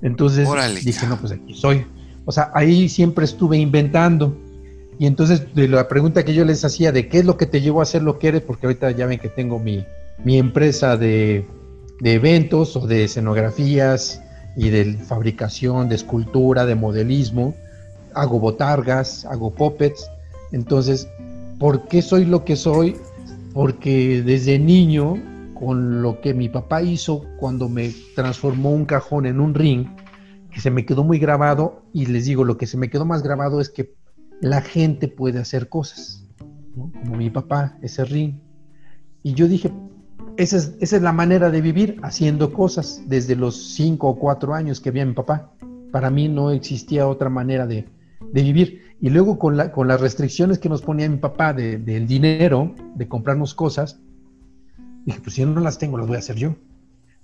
[0.00, 0.48] Entonces
[0.84, 1.84] dije, no, pues aquí soy.
[2.28, 4.36] O sea, ahí siempre estuve inventando.
[4.98, 7.62] Y entonces, de la pregunta que yo les hacía de qué es lo que te
[7.62, 9.86] llevó a hacer lo que eres, porque ahorita ya ven que tengo mi,
[10.26, 11.46] empresa de,
[12.04, 14.20] eventos o de escenografías
[14.58, 17.54] y de fabricación, de escultura, de modelismo.
[18.12, 20.10] Hago botargas, hago puppets.
[20.52, 21.08] Entonces,
[21.58, 22.98] ¿por qué soy lo que soy?
[23.54, 25.14] Porque desde niño,
[25.54, 29.86] con lo que mi papá hizo cuando me transformó un cajón en un ring,
[30.50, 33.22] que se me quedó muy grabado y les digo, lo que se me quedó más
[33.22, 33.94] grabado es que
[34.40, 36.24] la gente puede hacer cosas,
[36.74, 38.34] como mi papá, ese ring.
[39.22, 39.72] Y yo dije,
[40.36, 44.54] esa es, esa es la manera de vivir, haciendo cosas desde los cinco o cuatro
[44.54, 45.52] años que había mi papá.
[45.90, 47.88] Para mí no existía otra manera de,
[48.32, 48.82] de vivir.
[49.00, 53.08] Y luego con, la, con las restricciones que nos ponía mi papá del dinero, de
[53.08, 54.00] comprarnos cosas,
[55.04, 56.54] dije, pues si no las tengo, las voy a hacer yo.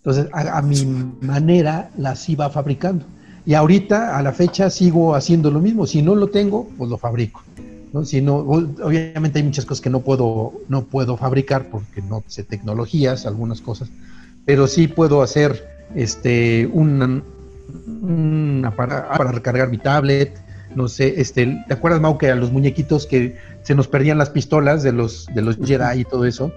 [0.05, 0.85] Entonces, a, mi
[1.23, 3.07] manera las iba fabricando.
[3.47, 5.87] Y ahorita, a la fecha, sigo haciendo lo mismo.
[5.87, 7.43] Si no lo tengo, pues lo fabrico.
[7.91, 8.05] ¿no?
[8.05, 12.45] Si no, obviamente hay muchas cosas que no puedo, no puedo fabricar porque no sé
[12.45, 13.89] tecnologías, algunas cosas,
[14.45, 17.23] pero sí puedo hacer este un,
[18.77, 20.39] para, para, recargar mi tablet.
[20.75, 24.29] No sé, este, ¿te acuerdas, Mau, que a los muñequitos que se nos perdían las
[24.29, 26.53] pistolas de los, de los Jedi y todo eso?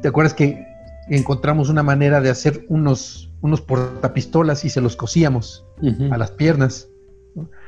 [0.00, 0.67] ¿Te acuerdas que
[1.10, 5.66] encontramos una manera de hacer unos, unos portapistolas y se los cosíamos
[6.10, 6.88] a las piernas.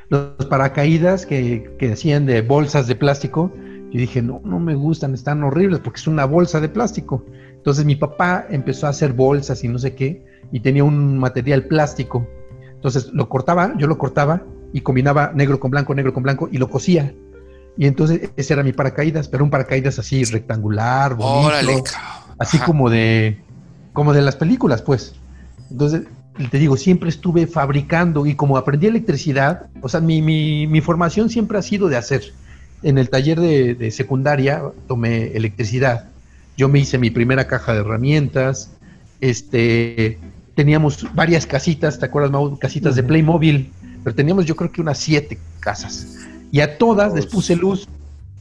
[0.08, 3.52] Los paracaídas que, que hacían de bolsas de plástico,
[3.92, 7.24] yo dije, no, no me gustan, están horribles porque es una bolsa de plástico.
[7.54, 11.64] Entonces mi papá empezó a hacer bolsas y no sé qué, y tenía un material
[11.64, 12.26] plástico.
[12.72, 16.58] Entonces lo cortaba, yo lo cortaba y combinaba negro con blanco, negro con blanco y
[16.58, 17.14] lo cosía.
[17.76, 21.84] Y entonces ese era mi paracaídas, pero un paracaídas así rectangular, bonito,
[22.40, 23.38] así como de
[23.92, 25.14] como de las películas, pues.
[25.70, 26.02] Entonces,
[26.50, 31.30] te digo, siempre estuve fabricando y como aprendí electricidad, o sea, mi, mi, mi formación
[31.30, 32.32] siempre ha sido de hacer.
[32.82, 36.10] En el taller de, de secundaria tomé electricidad
[36.60, 38.70] yo me hice mi primera caja de herramientas,
[39.22, 40.18] este,
[40.54, 42.58] teníamos varias casitas, ¿te acuerdas, Mau?
[42.58, 43.72] Casitas de Playmobil,
[44.04, 46.18] pero teníamos yo creo que unas siete casas.
[46.52, 47.88] Y a todas les puse luz.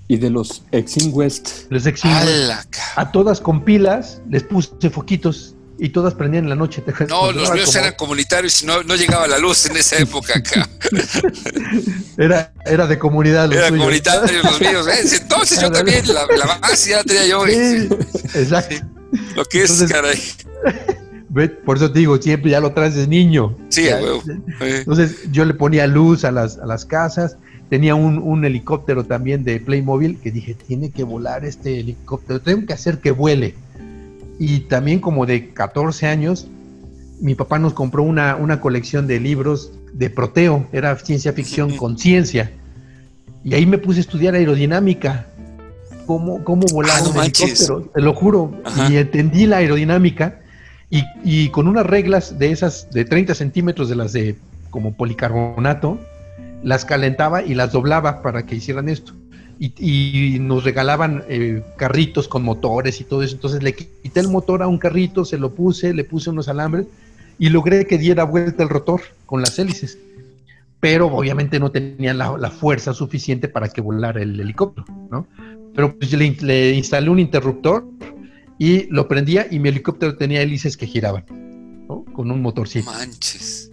[0.10, 1.68] Y de los Exim West.
[1.70, 2.76] Los Exim West.
[2.96, 6.84] A todas con pilas les puse foquitos y todas prendían en la noche.
[7.08, 10.68] No, los míos eran comunitarios y no, no, llegaba la luz en esa época acá.
[12.18, 13.48] era, era de comunidad.
[13.48, 14.88] Los era comunitario los míos.
[14.88, 15.18] ¿eh?
[15.22, 17.46] Entonces yo también, la, la base ya tenía yo.
[17.46, 17.88] Sí,
[18.34, 18.76] exacto.
[19.36, 20.22] Lo que es, caray.
[21.66, 23.56] Por eso te digo, siempre ya lo traes de niño.
[23.70, 24.24] Sí, huevo.
[24.60, 27.38] Entonces yo le ponía luz a las, a las casas.
[27.70, 32.66] Tenía un, un, helicóptero también de Playmobil que dije, tiene que volar este helicóptero, tengo
[32.66, 33.54] que hacer que vuele
[34.40, 36.48] y también como de 14 años,
[37.20, 41.98] mi papá nos compró una, una colección de libros de proteo, era ciencia ficción con
[41.98, 42.50] ciencia.
[43.44, 45.28] Y ahí me puse a estudiar aerodinámica,
[46.06, 48.54] cómo, cómo volar ah, un helicóptero, te lo juro.
[48.90, 50.40] Y entendí la aerodinámica
[50.90, 54.38] y, y, con unas reglas de esas de 30 centímetros de las de
[54.70, 56.00] como policarbonato,
[56.64, 59.14] las calentaba y las doblaba para que hicieran esto
[59.60, 63.36] y, nos regalaban eh, carritos con motores y todo eso.
[63.36, 66.88] Entonces le quité el motor a un carrito, se lo puse, le puse unos alambres
[67.38, 69.98] y logré que diera vuelta el rotor con las hélices.
[70.80, 75.28] Pero obviamente no tenía la, fuerza suficiente para que volara el helicóptero, ¿no?
[75.76, 77.86] Pero pues le, instalé un interruptor
[78.58, 81.26] y lo prendía y mi helicóptero tenía hélices que giraban.
[82.14, 82.92] Con un motorcito.
[82.92, 83.69] Manches.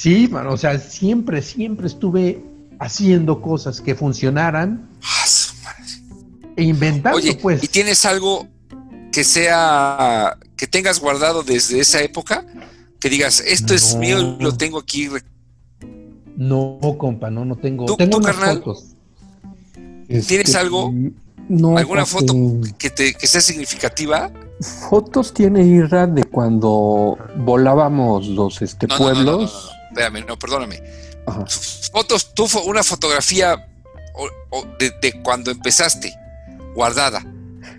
[0.00, 2.42] Sí, o sea, siempre, siempre estuve
[2.78, 5.26] haciendo cosas que funcionaran ah,
[6.56, 7.62] e inventando, Oye, pues.
[7.62, 8.48] ¿Y tienes algo
[9.12, 12.46] que sea que tengas guardado desde esa época?
[12.98, 15.10] Que digas, esto es mío y lo tengo aquí.
[16.34, 17.84] No, compa, no, no tengo.
[17.96, 18.84] tengo unas fotos.
[20.06, 20.94] ¿Tienes este, algo?
[21.46, 22.34] No, ¿Alguna foto
[22.78, 24.32] que, te, que sea significativa?
[24.88, 29.70] Fotos tiene Irra de cuando volábamos los este, pueblos.
[29.90, 30.80] No, Espérame, no, perdóname
[31.92, 33.66] Fotos, tú, una fotografía
[34.78, 36.12] de, cuando empezaste,
[36.74, 37.24] guardada,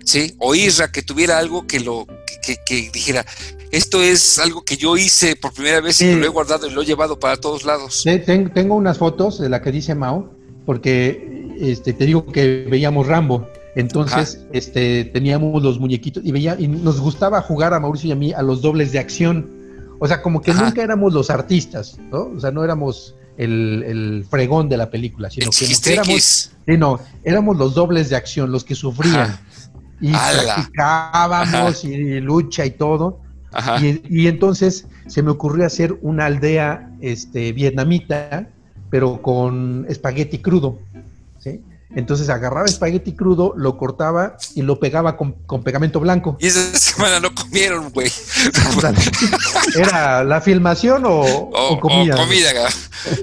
[0.04, 0.34] ¿sí?
[0.38, 2.06] O Isra, que tuviera algo que lo
[2.42, 3.24] que, dijera,
[3.70, 6.82] esto es algo que yo hice por primera vez y lo he guardado y lo
[6.82, 8.04] he llevado para todos lados.
[8.26, 10.32] tengo unas fotos de la que dice Mao,
[10.66, 13.48] porque este, te digo que veíamos Rambo.
[13.74, 18.16] Entonces, este, teníamos los muñequitos y veía, y nos gustaba jugar a Mauricio y a
[18.16, 19.61] mí a los dobles de acción.
[20.04, 22.32] O sea, como que nunca éramos los artistas, ¿no?
[22.36, 27.74] O sea, no éramos el, fregón de la película, sino que éramos, no, éramos los
[27.74, 29.38] dobles de acción, los que sufrían.
[30.00, 33.20] Y practicábamos y lucha y todo.
[33.80, 38.48] Y, entonces se me ocurrió hacer una aldea este, vietnamita,
[38.90, 40.80] pero con espagueti crudo.
[41.94, 46.36] Entonces agarraba espagueti crudo, lo cortaba y lo pegaba con, pegamento blanco.
[46.40, 48.10] Y esa semana no comieron, güey.
[49.76, 52.16] ¿Era la filmación o, comida?
[52.16, 52.50] comida,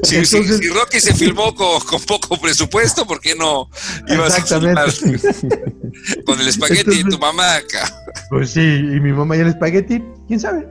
[0.03, 3.70] si, si, Rocky se filmó con, poco presupuesto, ¿por qué no
[4.07, 4.89] ibas a filmar
[6.26, 7.91] con el espagueti de tu mamá acá?
[8.30, 10.67] Pues sí, y mi mamá y el espagueti, quién sabe.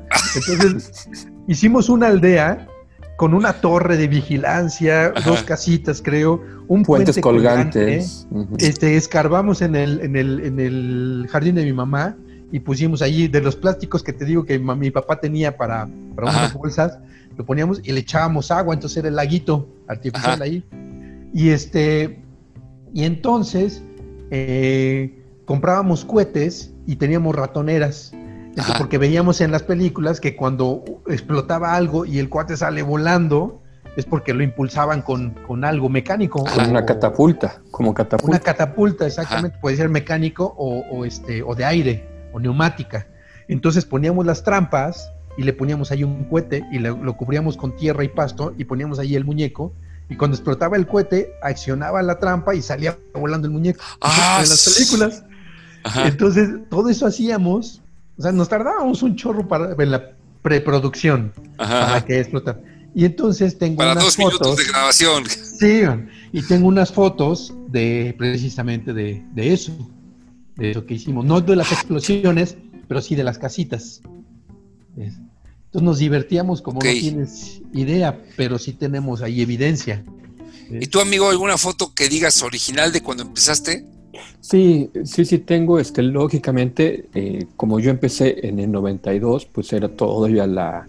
[0.48, 0.90] Entonces
[1.46, 2.68] hicimos una aldea
[3.18, 8.28] con una torre de vigilancia, dos casitas, creo, un puentes colgantes.
[8.58, 12.16] Este, escarbamos en el, en, el, en el jardín de mi mamá
[12.52, 16.30] y pusimos allí de los plásticos que te digo que mi, papá tenía para, para
[16.30, 17.00] unas bolsas,
[17.36, 20.64] lo poníamos y le echábamos agua, entonces era el laguito artificial ahí.
[21.34, 22.22] Y este,
[22.94, 23.82] y entonces
[24.30, 28.12] eh, comprábamos cohetes y teníamos ratoneras
[28.78, 33.62] porque veíamos en las películas que cuando explotaba algo y el cuate sale volando,
[33.96, 36.44] es porque lo impulsaban con, algo mecánico.
[36.44, 38.30] Con una catapulta, como catapulta.
[38.30, 43.06] Una catapulta, exactamente, puede ser mecánico o, este, o de aire, o neumática.
[43.48, 48.04] Entonces poníamos las trampas y le poníamos ahí un cohete y lo, cubríamos con tierra
[48.04, 49.72] y pasto y poníamos ahí el muñeco.
[50.08, 53.82] Y cuando explotaba el cohete, accionaba la trampa y salía volando el muñeco.
[54.00, 55.24] Ah, en las películas.
[56.04, 57.82] Entonces, todo eso hacíamos
[58.18, 60.10] o sea, nos tardábamos un chorro para, en la
[60.42, 62.60] preproducción para que explotara.
[62.94, 65.24] Y entonces tengo para dos fotos, minutos de grabación.
[65.26, 65.82] Sí,
[66.32, 69.72] y tengo unas fotos de precisamente de, eso,
[70.56, 71.24] de eso que hicimos.
[71.24, 72.56] No de las explosiones,
[72.88, 74.00] pero sí de las casitas.
[74.96, 80.04] Entonces nos divertíamos como no tienes idea, pero sí tenemos ahí evidencia.
[80.70, 83.86] ¿Y tú, amigo, alguna foto que digas original de cuando empezaste?
[84.40, 89.88] Sí, sí, sí tengo, este, lógicamente, eh, como yo empecé en el 92, pues era
[89.88, 90.88] todavía la,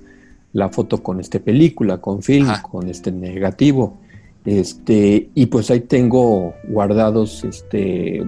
[0.54, 3.98] la foto con este película, con film, con este negativo.
[4.46, 8.24] Este, y pues ahí tengo guardados este,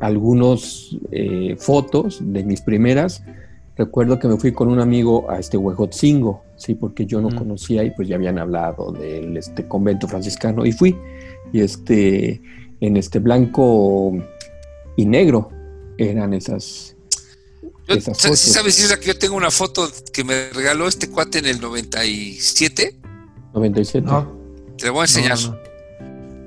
[0.00, 3.24] algunos eh, fotos de mis primeras.
[3.76, 7.82] Recuerdo que me fui con un amigo a este Huejotzingo, sí, porque yo no conocía
[7.82, 10.96] y pues ya habían hablado del este convento franciscano y fui.
[11.52, 12.40] Y este,
[12.86, 14.12] en este blanco
[14.96, 15.50] y negro
[15.96, 16.96] eran esas,
[17.88, 18.38] esas fotos.
[18.38, 22.96] ¿Sabes, Isra, que yo tengo una foto que me regaló este cuate en el 97?
[23.54, 24.06] 97.
[24.76, 25.38] Te la voy a enseñar.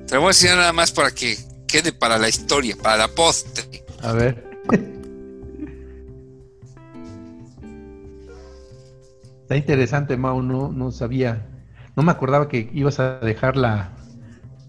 [0.06, 1.36] Te la voy a enseñar nada más para que
[1.66, 3.58] quede para la historia, para la post.
[4.02, 4.46] A ver.
[9.42, 11.46] Está interesante, Mau, no, no sabía,
[11.96, 13.96] no me acordaba que ibas a dejar la,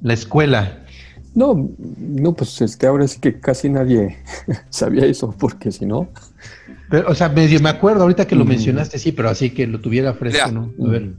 [0.01, 0.86] la escuela.
[1.36, 4.17] No, no, pues este, ahora sí que casi nadie
[4.69, 6.09] sabía eso, porque si no.
[6.89, 8.47] Pero, o sea, me, me acuerdo ahorita que lo mm.
[8.47, 10.73] mencionaste, sí, pero así que lo tuviera fresco, ¿no?
[10.84, 11.13] A ver.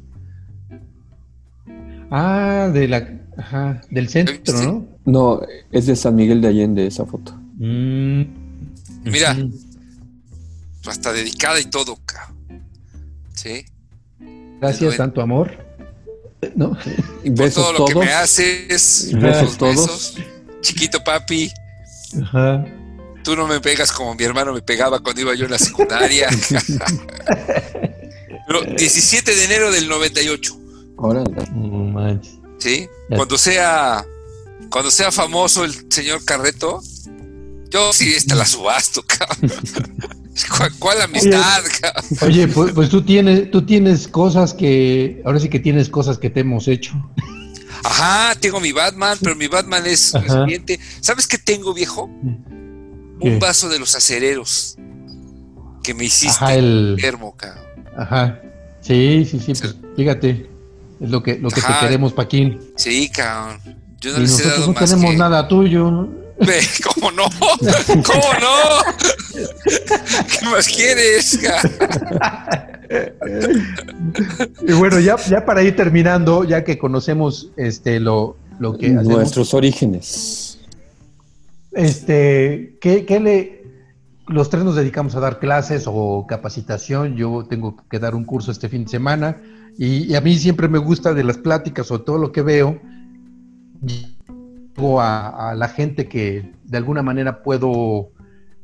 [2.11, 4.87] Ah, de la, ajá, del centro, ¿no?
[5.05, 7.33] No, es de San Miguel de Allende esa foto.
[7.59, 8.23] Mm.
[9.05, 9.37] Mira,
[10.87, 12.37] hasta dedicada y todo, cabrón.
[13.35, 13.65] Sí.
[14.61, 15.70] Gracias, tanto amor.
[16.55, 16.77] ¿No?
[17.37, 19.11] Por todo lo que me haces.
[19.13, 20.15] Besos todos.
[20.61, 21.53] Chiquito papi.
[22.23, 22.65] Ajá.
[23.23, 26.29] Tú no me pegas como mi hermano me pegaba cuando iba yo en la secundaria.
[28.47, 30.57] Pero 17 de enero del 98.
[32.59, 34.05] Sí, cuando sea
[34.71, 36.83] cuando sea famoso el señor Carreto,
[37.71, 39.53] yo sí esta la subasto, cabrón.
[40.79, 41.63] ¿Cuál, amistad?
[42.23, 46.31] Oye, pues, pues, tú tienes, tú tienes cosas que, ahora sí que tienes cosas que
[46.31, 46.93] te hemos hecho.
[47.85, 50.79] Ajá, tengo mi Batman, pero mi Batman es reciente.
[51.01, 52.05] ¿Sabes qué tengo, viejo?
[52.05, 54.77] Un vaso de los acereros
[55.83, 56.97] que me hiciste Ajá, el...
[57.37, 57.65] cabrón.
[57.97, 58.41] Ajá.
[58.81, 60.51] Sí, sí, sí, pues, fíjate.
[61.01, 62.61] Es lo que, lo que te queremos, Paquín.
[62.77, 63.61] Sí, cabrón.
[64.01, 66.09] Yo no y nosotros no tenemos nada tuyo.
[66.95, 67.25] ¿Cómo no?
[68.03, 68.57] ¿Cómo no?
[69.35, 71.39] ¿Qué más quieres?
[74.67, 79.55] y bueno, ya, ya para ir terminando, ya que conocemos este lo, lo que nuestros
[79.55, 80.59] orígenes.
[81.73, 83.61] Este, ¿qué, ¿qué, le
[84.27, 87.17] los tres nos dedicamos a dar clases o capacitación?
[87.17, 89.41] Yo tengo que dar un curso este fin de semana
[89.77, 92.81] y, a mí siempre me gusta de las pláticas o todo lo que veo,
[95.01, 98.11] a, la gente que de alguna manera puedo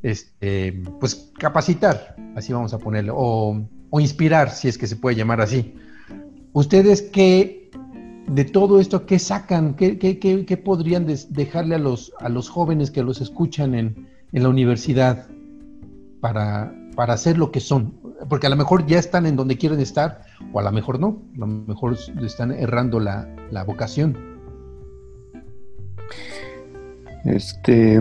[0.02, 5.40] este, pues capacitar, así vamos a ponerlo, o, inspirar, si es que se puede llamar
[5.40, 5.74] así.
[6.52, 7.70] ¿Ustedes qué,
[8.28, 9.74] de todo esto, qué sacan?
[9.74, 14.48] ¿Qué, qué, podrían dejarle a los, a los jóvenes que los escuchan en, en la
[14.48, 15.26] universidad
[16.20, 17.94] para, para hacer lo que son?
[18.28, 21.22] porque a lo mejor ya están en donde quieren estar, o a lo mejor no,
[21.34, 23.28] a lo mejor están errando la,
[23.66, 24.35] vocación.
[27.24, 28.00] Este,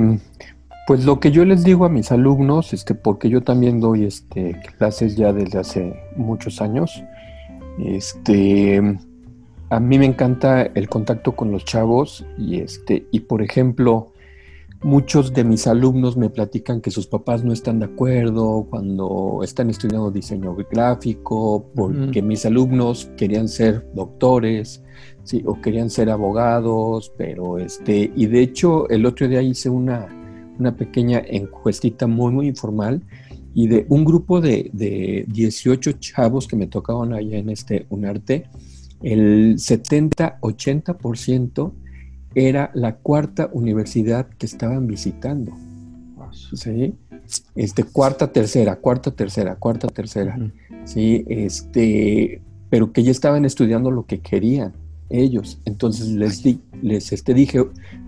[0.87, 4.59] pues lo que yo les digo a mis alumnos, este, porque yo también doy este,
[4.77, 7.03] clases ya desde hace muchos años,
[7.79, 8.97] este,
[9.69, 14.13] a mí me encanta el contacto con los chavos y este, y por ejemplo,
[14.85, 19.71] Muchos de mis alumnos me platican que sus papás no están de acuerdo cuando están
[19.71, 24.83] estudiando diseño gráfico, porque mis alumnos querían ser doctores,
[25.23, 30.07] sí, o querían ser abogados, pero este, y de hecho el otro día hice una,
[30.59, 33.01] una pequeña encuestita muy, muy informal
[33.55, 38.47] y de un grupo de, de 18 chavos que me tocaban allá en este UNARTE,
[39.01, 41.73] el 70-80%
[42.35, 45.53] era la cuarta universidad que estaban visitando.
[46.53, 46.93] ¿Sí?
[47.55, 50.37] Este, cuarta, tercera, cuarta, tercera, cuarta, tercera.
[50.83, 54.73] Sí, este, pero que ya estaban estudiando lo que querían
[55.09, 55.59] ellos.
[55.65, 57.63] Entonces les, di, les este, dije,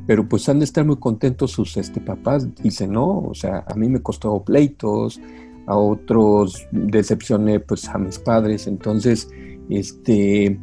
[0.06, 2.48] pero pues han de estar muy contentos sus este, papás.
[2.62, 5.20] Dice, no, o sea, a mí me costó pleitos,
[5.66, 8.68] a otros decepcioné pues a mis padres.
[8.68, 9.30] Entonces,
[9.70, 10.60] este,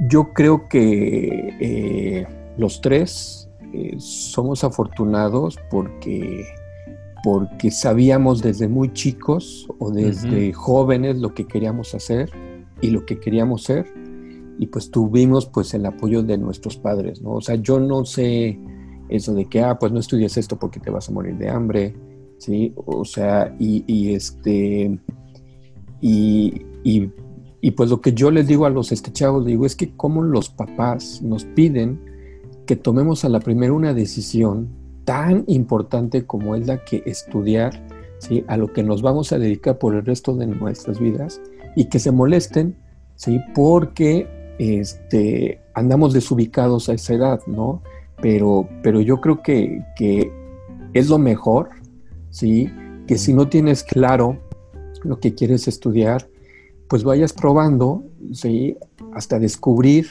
[0.00, 2.26] yo creo que eh,
[2.56, 6.44] los tres eh, somos afortunados porque,
[7.22, 12.30] porque sabíamos desde muy chicos o desde jóvenes lo que queríamos hacer
[12.80, 13.86] y lo que queríamos ser
[14.58, 17.32] y pues tuvimos pues el apoyo de nuestros padres, ¿no?
[17.32, 18.58] O sea, yo no sé
[19.08, 21.94] eso de que, ah, pues no estudias esto porque te vas a morir de hambre,
[22.38, 22.72] ¿sí?
[22.86, 24.98] O sea, y, este,
[26.00, 27.10] y, y,
[27.72, 30.48] pues lo que yo les digo a los este chavos, digo, es que como los
[30.48, 32.00] papás nos piden
[32.66, 34.68] que tomemos a la primera una decisión
[35.04, 37.80] tan importante como es la que estudiar,
[38.18, 38.44] ¿sí?
[38.48, 41.40] A lo que nos vamos a dedicar por el resto de nuestras vidas
[41.76, 42.76] y que se molesten,
[43.14, 43.40] ¿sí?
[43.54, 47.82] Porque este, andamos desubicados a esa edad, ¿no?
[48.20, 50.30] Pero, pero yo creo que, que
[50.92, 51.70] es lo mejor,
[52.30, 52.68] ¿sí?
[53.06, 54.38] Que si no tienes claro
[55.04, 56.28] lo que quieres estudiar,
[56.88, 58.76] pues vayas probando, ¿sí?
[59.12, 60.06] Hasta descubrir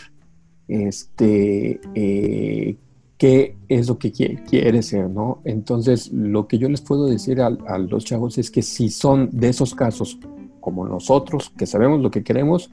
[0.68, 2.76] este, eh,
[3.18, 5.42] qué es lo que quieres ser, ¿no?
[5.44, 9.30] Entonces, lo que yo les puedo decir a, a, los chavos es que si son
[9.32, 10.20] de esos casos,
[10.60, 12.72] como nosotros, que sabemos lo que queremos,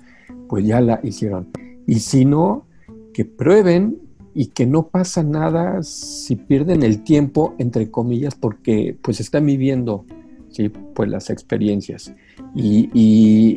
[0.49, 1.49] pues ya la hicieron.
[1.87, 2.67] Y si no,
[3.13, 3.99] que prueben
[4.35, 10.07] y que no pasa nada si pierden el tiempo, entre comillas, porque pues están viviendo
[10.53, 10.69] ¿sí?
[10.69, 12.15] pues las experiencias.
[12.55, 12.91] Y,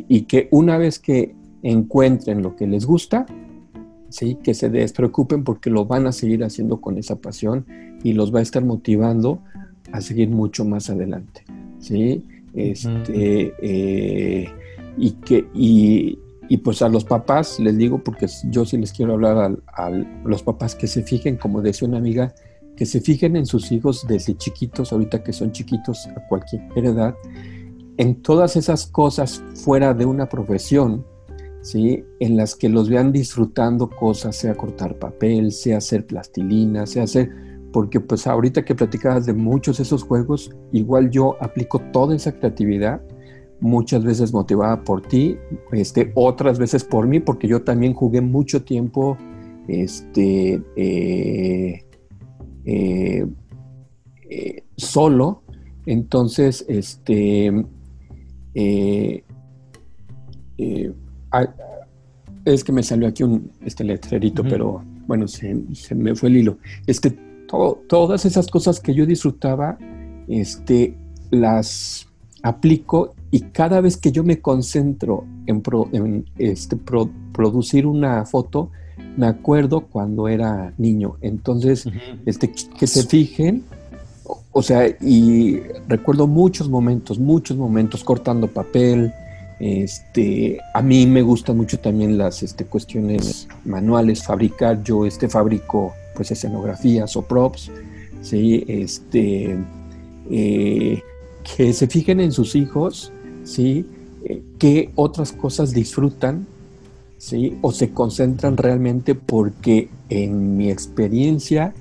[0.08, 3.26] y, que una vez que encuentren lo que les gusta,
[4.08, 4.38] ¿sí?
[4.42, 7.66] que se despreocupen porque lo van a seguir haciendo con esa pasión
[8.02, 9.40] y los va a estar motivando
[9.92, 11.44] a seguir mucho más adelante.
[11.78, 12.24] ¿sí?
[12.54, 14.48] Este, eh,
[14.96, 16.18] y, que, y,
[16.48, 19.90] y pues a los papás les digo, porque yo sí les quiero hablar a,
[20.24, 22.34] los papás que se fijen, como decía una amiga,
[22.76, 27.14] que se fijen en sus hijos desde chiquitos, ahorita que son chiquitos a cualquier edad,
[27.96, 31.06] en todas esas cosas fuera de una profesión,
[31.62, 32.04] ¿sí?
[32.20, 37.30] En las que los vean disfrutando cosas, sea cortar papel, sea hacer plastilina, sea hacer...
[37.72, 42.32] Porque pues ahorita que platicabas de muchos de esos juegos, igual yo aplico toda esa
[42.32, 43.02] creatividad
[43.60, 45.36] muchas veces motivada por ti,
[45.72, 49.16] este, otras veces por mí, porque yo también jugué mucho tiempo
[49.68, 51.85] este, eh,
[52.66, 53.26] eh,
[54.28, 55.42] eh, solo.
[55.86, 57.64] Entonces, este,
[62.44, 66.38] es que me salió aquí un este letrerito, pero bueno, se, se, me fue el
[66.38, 66.58] hilo.
[66.86, 67.16] Este,
[67.88, 69.78] todas esas cosas que yo disfrutaba,
[70.28, 70.96] este,
[71.30, 72.08] las
[72.42, 78.70] aplico y cada vez que yo me concentro en, este, producir una foto,
[79.16, 81.16] me acuerdo cuando era niño.
[81.20, 81.88] Entonces,
[82.24, 83.64] este, que se fijen,
[84.52, 89.12] o, sea, y recuerdo muchos momentos, muchos momentos cortando papel.
[89.58, 94.82] Este, a mí me gustan mucho también las este, cuestiones manuales, fabricar.
[94.82, 97.70] Yo este, fabrico pues escenografías o props,
[98.22, 98.64] ¿sí?
[98.66, 99.56] Este,
[100.30, 101.02] eh,
[101.56, 103.12] que se fijen en sus hijos,
[103.44, 103.86] ¿sí?
[104.24, 106.46] Eh, ¿Qué otras cosas disfrutan,
[107.18, 107.56] ¿sí?
[107.62, 111.74] O se concentran realmente porque en mi experiencia,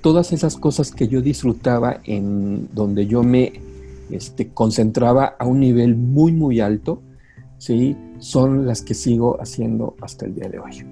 [0.00, 3.52] todas esas cosas que yo disfrutaba en donde yo me
[4.10, 7.02] este, concentraba a un nivel muy, muy alto,
[7.58, 7.96] ¿sí?
[8.18, 10.84] Son las que sigo haciendo hasta el día de hoy.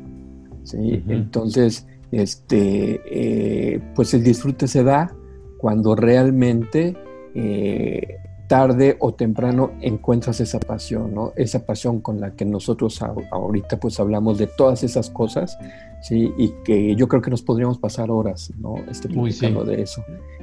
[0.65, 1.03] ¿sí?
[1.09, 5.15] Entonces, este, eh, pues el disfrute se da
[5.59, 6.97] cuando realmente
[7.35, 8.17] eh,
[8.49, 11.33] tarde o temprano encuentras esa pasión, ¿no?
[11.37, 15.57] Esa pasión con la que nosotros ahorita pues hablamos de todas esas cosas,
[16.03, 16.33] ¿sí?
[16.39, 18.77] Y que yo creo que nos podríamos pasar horas, ¿no?
[18.91, 20.03] Este, platicando de eso.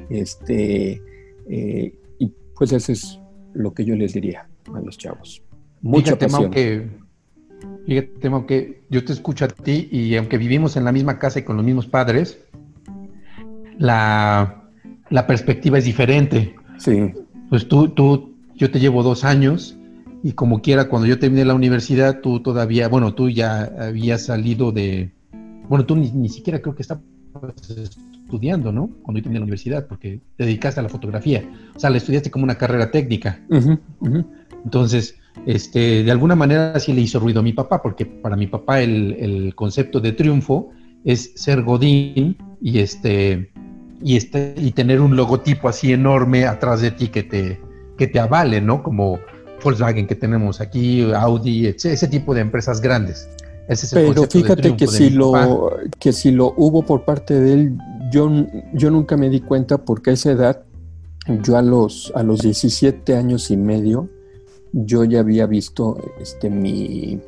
[0.10, 1.02] Este,
[1.50, 3.20] eh, y pues eso es
[3.54, 5.42] lo que yo les diría a los chavos.
[5.82, 6.52] Mucha fíjate, pasión.
[6.52, 6.88] Que,
[7.88, 11.44] fíjate, que yo te escucho a ti y aunque vivimos en la misma casa y
[11.44, 12.38] con los mismos padres,
[13.80, 14.70] la,
[15.10, 16.56] la perspectiva es diferente.
[16.78, 17.14] Sí.
[17.50, 19.78] Pues tú, tú, yo te llevo dos años
[20.24, 24.72] y como quiera, cuando yo terminé la universidad, tú todavía, bueno, tú ya habías salido
[24.72, 25.12] de,
[25.70, 27.04] bueno, tú ni, siquiera creo que estabas
[27.70, 28.90] estudiando, ¿no?
[29.04, 31.48] Cuando yo terminé la universidad, porque te dedicaste a la fotografía.
[31.76, 33.40] O sea, la estudiaste como una carrera técnica.
[34.64, 35.16] Entonces,
[35.46, 38.82] este, de alguna manera sí le hizo ruido a mi papá, porque para mi papá
[38.82, 40.72] el, el concepto de triunfo
[41.04, 43.52] es ser Godín y este
[44.02, 47.60] y, este, y tener un logotipo así enorme atrás de ti que te,
[47.98, 48.84] que te avale, ¿no?
[48.84, 49.20] Como
[49.64, 53.28] Volkswagen que tenemos aquí, Audi, ese tipo de empresas grandes.
[53.92, 55.34] Pero fíjate que si, lo,
[56.00, 57.78] que si lo hubo por parte de él,
[58.12, 58.30] yo,
[58.74, 60.64] yo nunca me di cuenta porque a esa edad,
[61.42, 64.08] yo a los, a los 17 años y medio,
[64.72, 67.20] yo ya había visto este, mi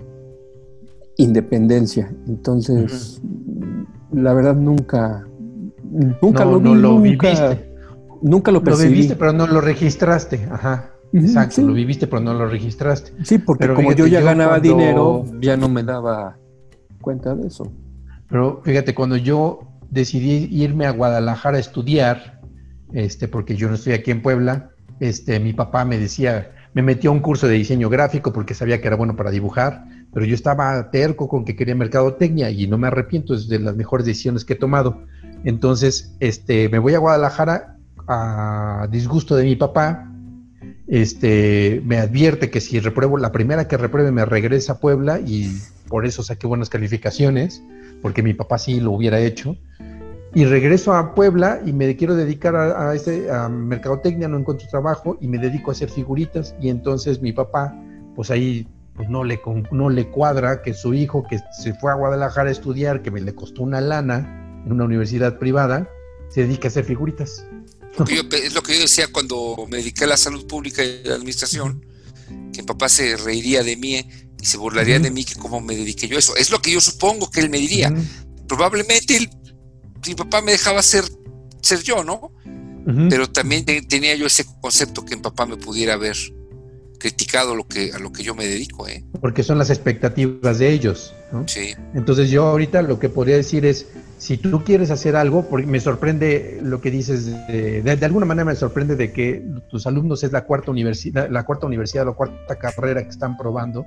[1.18, 2.14] independencia.
[2.28, 3.20] Entonces,
[4.12, 5.27] la verdad nunca,
[6.22, 7.72] Nunca lo vi, lo viviste.
[8.22, 8.90] Nunca lo percibí.
[8.90, 10.48] Lo viviste, pero no lo registraste.
[10.52, 10.92] Ajá.
[11.14, 13.14] Exacto, lo viviste, pero no lo registraste.
[13.24, 16.38] Sí, porque como yo ya ganaba dinero, ya no me daba
[17.02, 17.72] cuenta de eso.
[18.30, 22.42] Pero fíjate, cuando yo decidí irme a Guadalajara a estudiar,
[22.92, 27.12] este, porque yo no estoy aquí en Puebla, este, mi papá me decía, me metió
[27.12, 30.36] a un curso de diseño gráfico porque sabía que era bueno para dibujar, pero yo
[30.36, 34.44] estaba terco con que quería mercadotecnia y no me arrepiento, es de las mejores decisiones
[34.44, 35.04] que he tomado.
[35.48, 40.12] Entonces, este, me voy a Guadalajara a disgusto de mi papá,
[40.88, 45.58] este, me advierte que si repruebo, la primera que repruebe me regresa a Puebla y
[45.88, 47.64] por eso saqué buenas calificaciones,
[48.02, 49.56] porque mi papá sí lo hubiera hecho.
[50.36, 54.68] Y regreso a Puebla y me quiero dedicar a, a, este, a mercadotecnia, no encuentro
[54.68, 56.56] trabajo y me dedico a hacer figuritas.
[56.60, 57.74] Y entonces mi papá,
[58.18, 59.40] pues ahí pues no le,
[59.72, 63.22] no le cuadra que su hijo que se fue a Guadalajara a estudiar, que me
[63.22, 65.90] le costó una lana en una universidad privada,
[66.30, 67.46] se dedica a hacer figuritas.
[68.08, 71.16] es lo que yo decía cuando me dediqué a la salud pública y a la
[71.16, 71.86] administración,
[72.52, 74.06] que mi papá se reiría de mí
[74.40, 76.36] y se burlaría de mí que cómo me dediqué yo a eso.
[76.36, 77.94] Es lo que yo supongo que él me diría.
[78.48, 79.30] Probablemente él
[80.06, 81.06] mi papá me dejaba ser,
[81.62, 82.32] ser yo, ¿no?
[83.10, 86.16] Pero también tenía yo ese concepto que mi papá me pudiera haber
[86.98, 89.04] criticado lo que, a lo que yo me dedico, ¿eh?
[89.22, 91.48] Porque son las expectativas de ellos, ¿no?
[91.48, 91.76] Sí.
[91.94, 93.88] Entonces yo ahorita lo que podría decir es,
[94.18, 98.46] si tú quieres hacer algo, porque me sorprende lo que dices, de, de, alguna manera
[98.46, 102.58] me sorprende de que tus alumnos es la cuarta universidad, la cuarta universidad, la cuarta
[102.58, 103.86] carrera que están probando,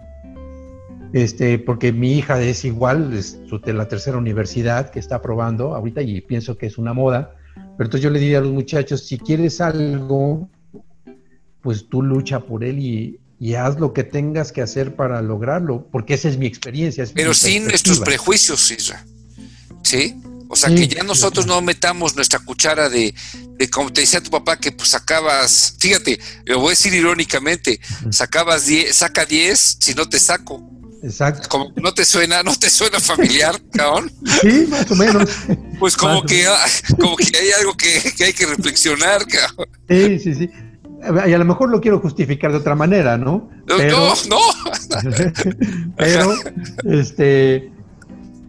[1.12, 6.02] este, porque mi hija es igual, es de la tercera universidad que está probando ahorita
[6.02, 7.34] y pienso que es una moda.
[7.54, 10.48] Pero entonces yo le diría a los muchachos, si quieres algo,
[11.62, 15.86] pues tú lucha por él y, y haz lo que tengas que hacer para lograrlo,
[15.90, 17.04] porque esa es mi experiencia.
[17.04, 19.04] Es Pero mi sin nuestros prejuicios, Isra.
[19.82, 20.14] ¿Sí?
[20.48, 23.14] O sea, sí, que ya nosotros no metamos nuestra cuchara de,
[23.56, 27.80] de, como te decía tu papá, que pues sacabas, fíjate, lo voy a decir irónicamente,
[28.11, 30.68] sacabas 10, saca 10 si no te saco.
[31.02, 31.48] Exacto.
[31.48, 34.12] Como que no te suena, no te suena familiar, cabrón.
[34.42, 35.30] Sí, más o menos.
[35.78, 36.46] Pues como que,
[36.98, 39.68] como que hay algo que, que, hay que reflexionar, cabrón.
[39.88, 40.50] Sí, sí, sí.
[41.26, 43.48] Y a lo mejor lo quiero justificar de otra manera, ¿no?
[43.66, 44.38] Pero, no, no.
[45.96, 46.34] pero,
[46.84, 47.72] este,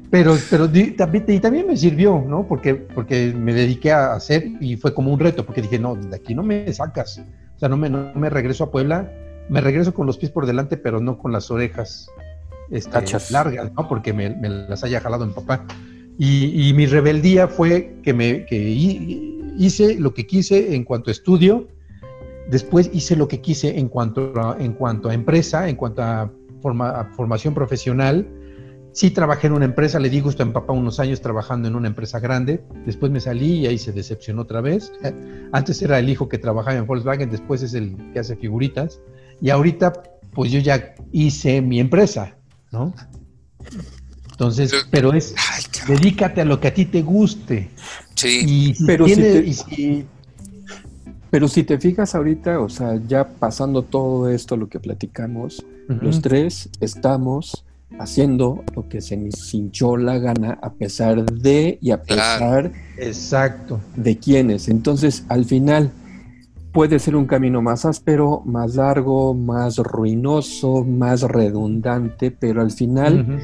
[0.09, 2.45] pero, pero también, y también me sirvió, ¿no?
[2.45, 6.15] Porque, porque me dediqué a hacer y fue como un reto, porque dije, no, de
[6.15, 7.21] aquí no me sacas.
[7.55, 9.09] O sea, no me, no me regreso a Puebla,
[9.49, 12.09] me regreso con los pies por delante, pero no con las orejas
[12.69, 13.87] este, largas, ¿no?
[13.87, 15.65] Porque me, me, las haya jalado mi papá.
[16.17, 21.13] Y, y mi rebeldía fue que, me, que hice lo que quise en cuanto a
[21.13, 21.69] estudio,
[22.49, 26.31] después hice lo que quise en cuanto a, en cuanto a empresa, en cuanto a,
[26.61, 28.27] forma, a formación profesional.
[28.93, 31.75] Sí trabajé en una empresa, le di gusto a mi papá unos años trabajando en
[31.75, 34.91] una empresa grande, después me salí y ahí se decepcionó otra vez.
[35.53, 38.99] Antes era el hijo que trabajaba en Volkswagen, después es el que hace figuritas.
[39.39, 39.93] Y ahorita,
[40.33, 42.37] pues yo ya hice mi empresa,
[42.71, 42.93] ¿no?
[44.31, 45.35] Entonces, pero es,
[45.87, 47.69] dedícate a lo que a ti te guste.
[48.15, 48.41] Sí.
[48.45, 50.05] Y si pero, tiene, si te, y si,
[51.31, 55.93] pero si te fijas ahorita, o sea, ya pasando todo esto, lo que platicamos, uh
[55.93, 56.01] -huh.
[56.01, 57.65] los tres estamos
[57.99, 63.79] haciendo lo que se nos hinchó la gana a pesar de y a pesar exacto
[63.95, 64.67] de quienes.
[64.67, 65.91] Entonces, al final
[66.73, 73.13] puede ser un camino más áspero, más largo, más ruinoso, más redundante, pero al final
[73.13, 73.39] uh -huh.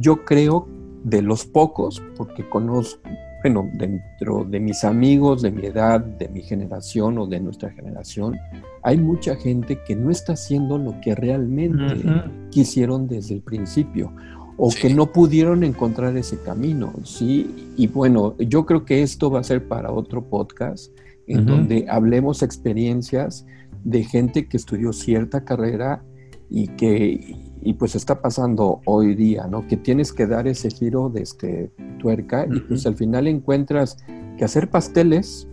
[0.00, 0.68] yo creo
[1.04, 3.00] de los pocos, porque conozco,
[3.42, 8.38] bueno, dentro de mis amigos de mi edad, de mi generación o de nuestra generación,
[8.82, 12.50] hay mucha gente que no está haciendo lo que realmente uh -huh.
[12.50, 14.12] quisieron desde el principio
[14.56, 14.82] o sí.
[14.82, 17.72] que no pudieron encontrar ese camino, ¿sí?
[17.76, 20.92] Y bueno, yo creo que esto va a ser para otro podcast
[21.26, 21.46] en uh -huh.
[21.46, 23.46] donde hablemos experiencias
[23.82, 26.04] de gente que estudió cierta carrera
[26.48, 29.66] y que y pues está pasando hoy día, ¿no?
[29.66, 32.56] Que tienes que dar ese giro de este tuerca uh -huh.
[32.56, 33.98] y pues al final encuentras
[34.36, 35.48] que hacer pasteles,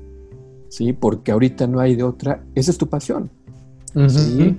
[0.69, 0.93] ¿sí?
[0.93, 3.29] Porque ahorita no hay de otra, esa es tu pasión,
[3.95, 4.09] uh -huh.
[4.09, 4.57] ¿sí?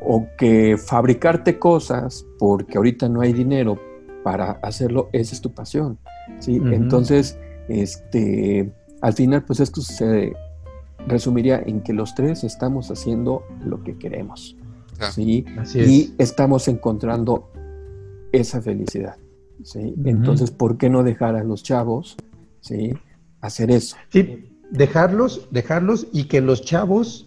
[0.00, 3.78] O que fabricarte cosas porque ahorita no hay dinero
[4.22, 5.98] para hacerlo, esa es tu pasión,
[6.38, 6.60] ¿sí?
[6.60, 6.74] Uh -huh.
[6.74, 7.36] Entonces,
[7.68, 10.32] este, al final pues esto se
[11.08, 14.56] resumiría en que los tres estamos haciendo lo que queremos.
[15.10, 15.44] ¿Sí?
[15.74, 17.50] Y estamos encontrando
[18.32, 19.16] esa felicidad.
[19.62, 19.78] ¿sí?
[19.78, 20.10] Uh -huh.
[20.10, 22.16] Entonces, ¿por qué no dejar a los chavos
[22.60, 22.92] ¿sí?
[23.40, 23.96] hacer eso?
[24.10, 27.26] Sí, dejarlos, dejarlos y que los chavos,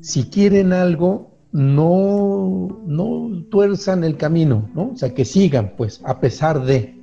[0.00, 4.90] si quieren algo, no, no tuerzan el camino, ¿no?
[4.92, 6.94] O sea, que sigan, pues, a pesar de,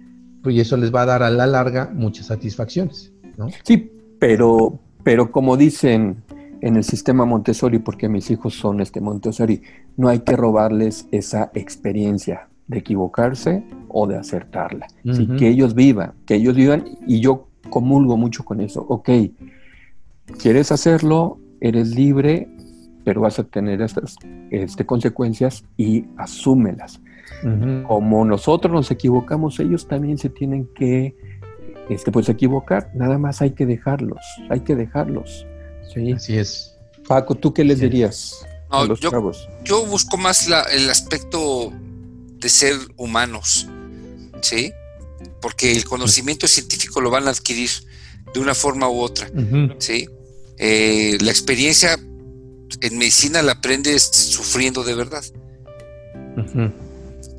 [0.41, 3.47] pues, y eso les va a dar a la larga muchas satisfacciones, ¿no?
[3.63, 6.23] Sí, pero, pero como dicen
[6.61, 9.61] en el sistema Montessori, porque mis hijos son este Montessori,
[9.95, 14.87] no hay que robarles esa experiencia de equivocarse o de acertarla.
[15.03, 15.15] Uh -huh.
[15.15, 15.27] ¿sí?
[15.37, 18.85] Que ellos vivan, que ellos vivan, y yo comulgo mucho con eso.
[18.87, 19.09] Ok,
[20.41, 22.49] quieres hacerlo, eres libre,
[23.03, 24.17] pero vas a tener estas
[24.51, 27.01] este, consecuencias y asúmelas.
[27.87, 31.15] Como nosotros nos equivocamos, ellos también se tienen que
[31.87, 34.19] este, pues equivocar, nada más hay que dejarlos,
[34.49, 35.45] hay que dejarlos.
[35.93, 36.13] ¿Sí?
[36.13, 36.73] Así es.
[37.07, 39.31] Paco, ¿tú qué les dirías a los yo,
[39.63, 43.67] Yo busco más el aspecto de ser humanos,
[44.41, 44.71] ¿sí?
[45.41, 47.69] Porque el conocimiento científico lo van a adquirir
[48.33, 49.29] de una forma u otra,
[49.77, 50.07] ¿sí?
[50.57, 51.97] Eh, la experiencia
[52.81, 55.23] en medicina la aprendes sufriendo de verdad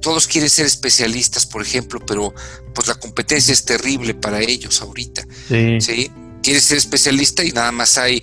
[0.01, 2.35] todos quieren ser especialistas, por ejemplo, pero
[2.75, 5.27] pues la competencia es terrible para ellos ahorita.
[5.49, 6.11] Sí.
[6.49, 8.23] Quieres ser especialista y nada más hay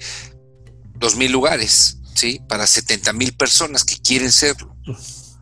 [0.95, 2.41] dos mil lugares, ¿sí?
[2.49, 4.76] Para 70 mil personas que quieren serlo.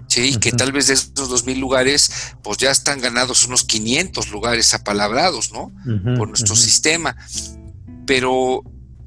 [0.09, 2.11] Sí, que tal vez de esos dos mil lugares,
[2.43, 5.71] pues ya están ganados unos 500 lugares apalabrados, ¿no?
[6.17, 7.15] Por nuestro sistema.
[8.05, 8.63] Pero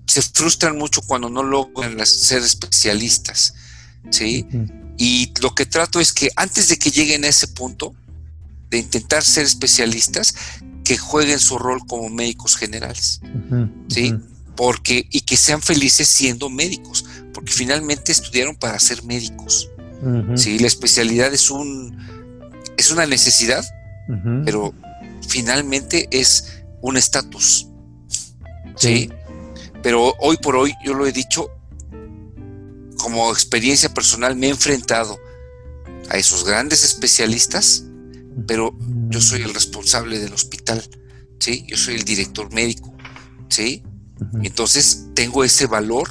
[0.06, 3.52] se frustran mucho cuando no logran ser especialistas,
[4.10, 4.46] ¿sí?
[4.96, 7.94] Y lo que trato es que antes de que lleguen a ese punto,
[8.70, 10.34] de intentar ser especialistas,
[10.86, 13.20] que jueguen su rol como médicos generales.
[13.88, 14.14] ¿Sí?
[14.54, 17.04] Porque, y que sean felices siendo médicos,
[17.34, 19.68] porque finalmente estudiaron para ser médicos.
[20.36, 20.60] ¿Sí?
[20.60, 21.96] La especialidad es un
[22.76, 23.64] es una necesidad,
[24.44, 24.72] pero
[25.26, 27.66] finalmente es un estatus.
[28.76, 29.10] ¿sí?
[29.82, 31.50] Pero hoy por hoy, yo lo he dicho,
[32.98, 35.18] como experiencia personal me he enfrentado
[36.10, 37.84] a esos grandes especialistas,
[38.46, 38.76] pero
[39.08, 40.82] yo soy el responsable del hospital,
[41.38, 41.64] ¿sí?
[41.68, 42.94] Yo soy el director médico,
[43.48, 43.82] ¿sí?
[44.42, 46.08] Entonces tengo ese valor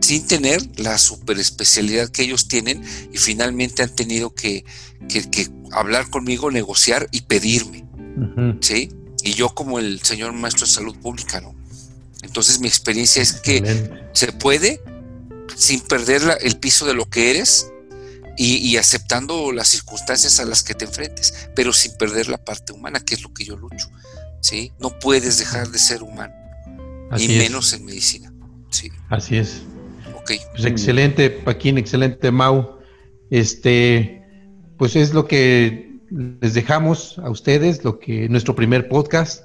[0.00, 2.82] sin tener la super especialidad que ellos tienen
[3.12, 4.64] y finalmente han tenido que,
[5.72, 7.84] hablar conmigo, negociar y pedirme,
[8.60, 8.90] ¿sí?
[9.22, 11.54] Y yo como el señor maestro de salud pública, ¿no?
[12.22, 14.80] Entonces mi experiencia es que se puede,
[15.56, 17.70] sin perder el piso de lo que eres
[18.36, 23.00] y, aceptando las circunstancias a las que te enfrentes, pero sin perder la parte humana,
[23.00, 23.88] que es lo que yo lucho.
[24.40, 24.72] ¿sí?
[24.78, 26.34] No puedes dejar de ser humano,
[27.16, 28.32] y menos en medicina.
[28.70, 28.90] ¿sí?
[29.08, 29.62] Así es.
[30.22, 30.40] Okay.
[30.52, 32.78] Pues excelente, Paquín, excelente, Mau.
[33.30, 34.22] Este,
[34.76, 39.44] pues es lo que les dejamos a ustedes, lo que nuestro primer podcast.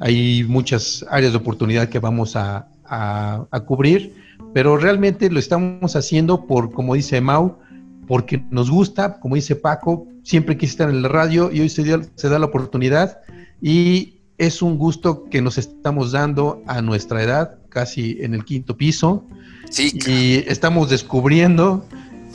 [0.00, 6.46] Hay muchas áreas de oportunidad que vamos a, a cubrir pero realmente lo estamos haciendo
[6.46, 7.58] por, como dice Mau,
[8.06, 11.84] porque nos gusta, como dice Paco, siempre quise estar en la radio y hoy se,
[12.14, 13.18] se da la oportunidad
[13.60, 18.76] y es un gusto que nos estamos dando a nuestra edad, casi en el quinto
[18.76, 19.24] piso.
[19.70, 21.86] Sí, Y estamos descubriendo,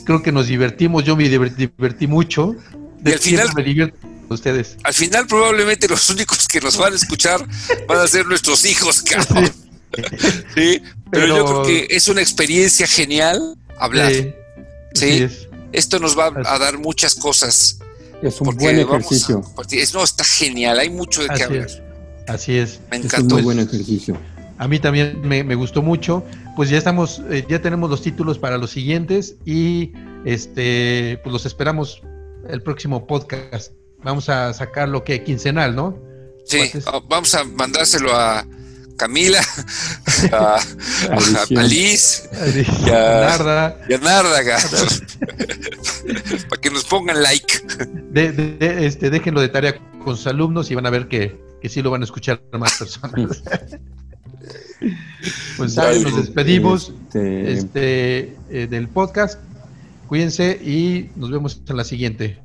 [0.05, 2.55] creo que nos divertimos, yo me divertí, mucho.
[2.99, 3.93] De al final, me
[4.29, 4.77] ustedes.
[4.83, 7.45] Al final probablemente los únicos que nos van a escuchar
[7.87, 9.51] van a ser nuestros hijos, cabrón.
[10.55, 10.81] Sí,
[11.11, 14.11] pero, yo creo que es una experiencia genial hablar.
[14.93, 15.27] Sí,
[15.71, 17.79] esto nos va a dar muchas cosas.
[18.21, 19.43] Es un buen ejercicio.
[19.93, 21.67] no, está genial, hay mucho de qué hablar.
[22.27, 22.79] Así es.
[22.91, 23.17] Me encantó.
[23.17, 24.17] Es un muy buen ejercicio.
[24.57, 26.23] A mí también me, gustó mucho.
[26.55, 29.93] Pues ya estamos, eh, ya tenemos los títulos para los siguientes y
[30.25, 32.01] este, pues los esperamos
[32.49, 33.73] el próximo podcast.
[34.03, 35.97] Vamos a sacar lo que quincenal, ¿no?
[36.45, 36.71] Sí,
[37.07, 38.47] vamos a mandárselo a,
[38.97, 39.41] Camila,
[40.33, 40.59] a,
[41.49, 44.41] Liz, y a, Narda, y a Narda
[46.49, 47.61] para que nos pongan like.
[48.11, 51.81] De, este, déjenlo de tarea con sus alumnos y van a ver que, que sí
[51.81, 53.43] lo van a escuchar más personas.
[55.57, 59.39] pues nos despedimos este, este eh, del podcast.
[60.07, 62.39] Cuídense y nos vemos en la siguiente.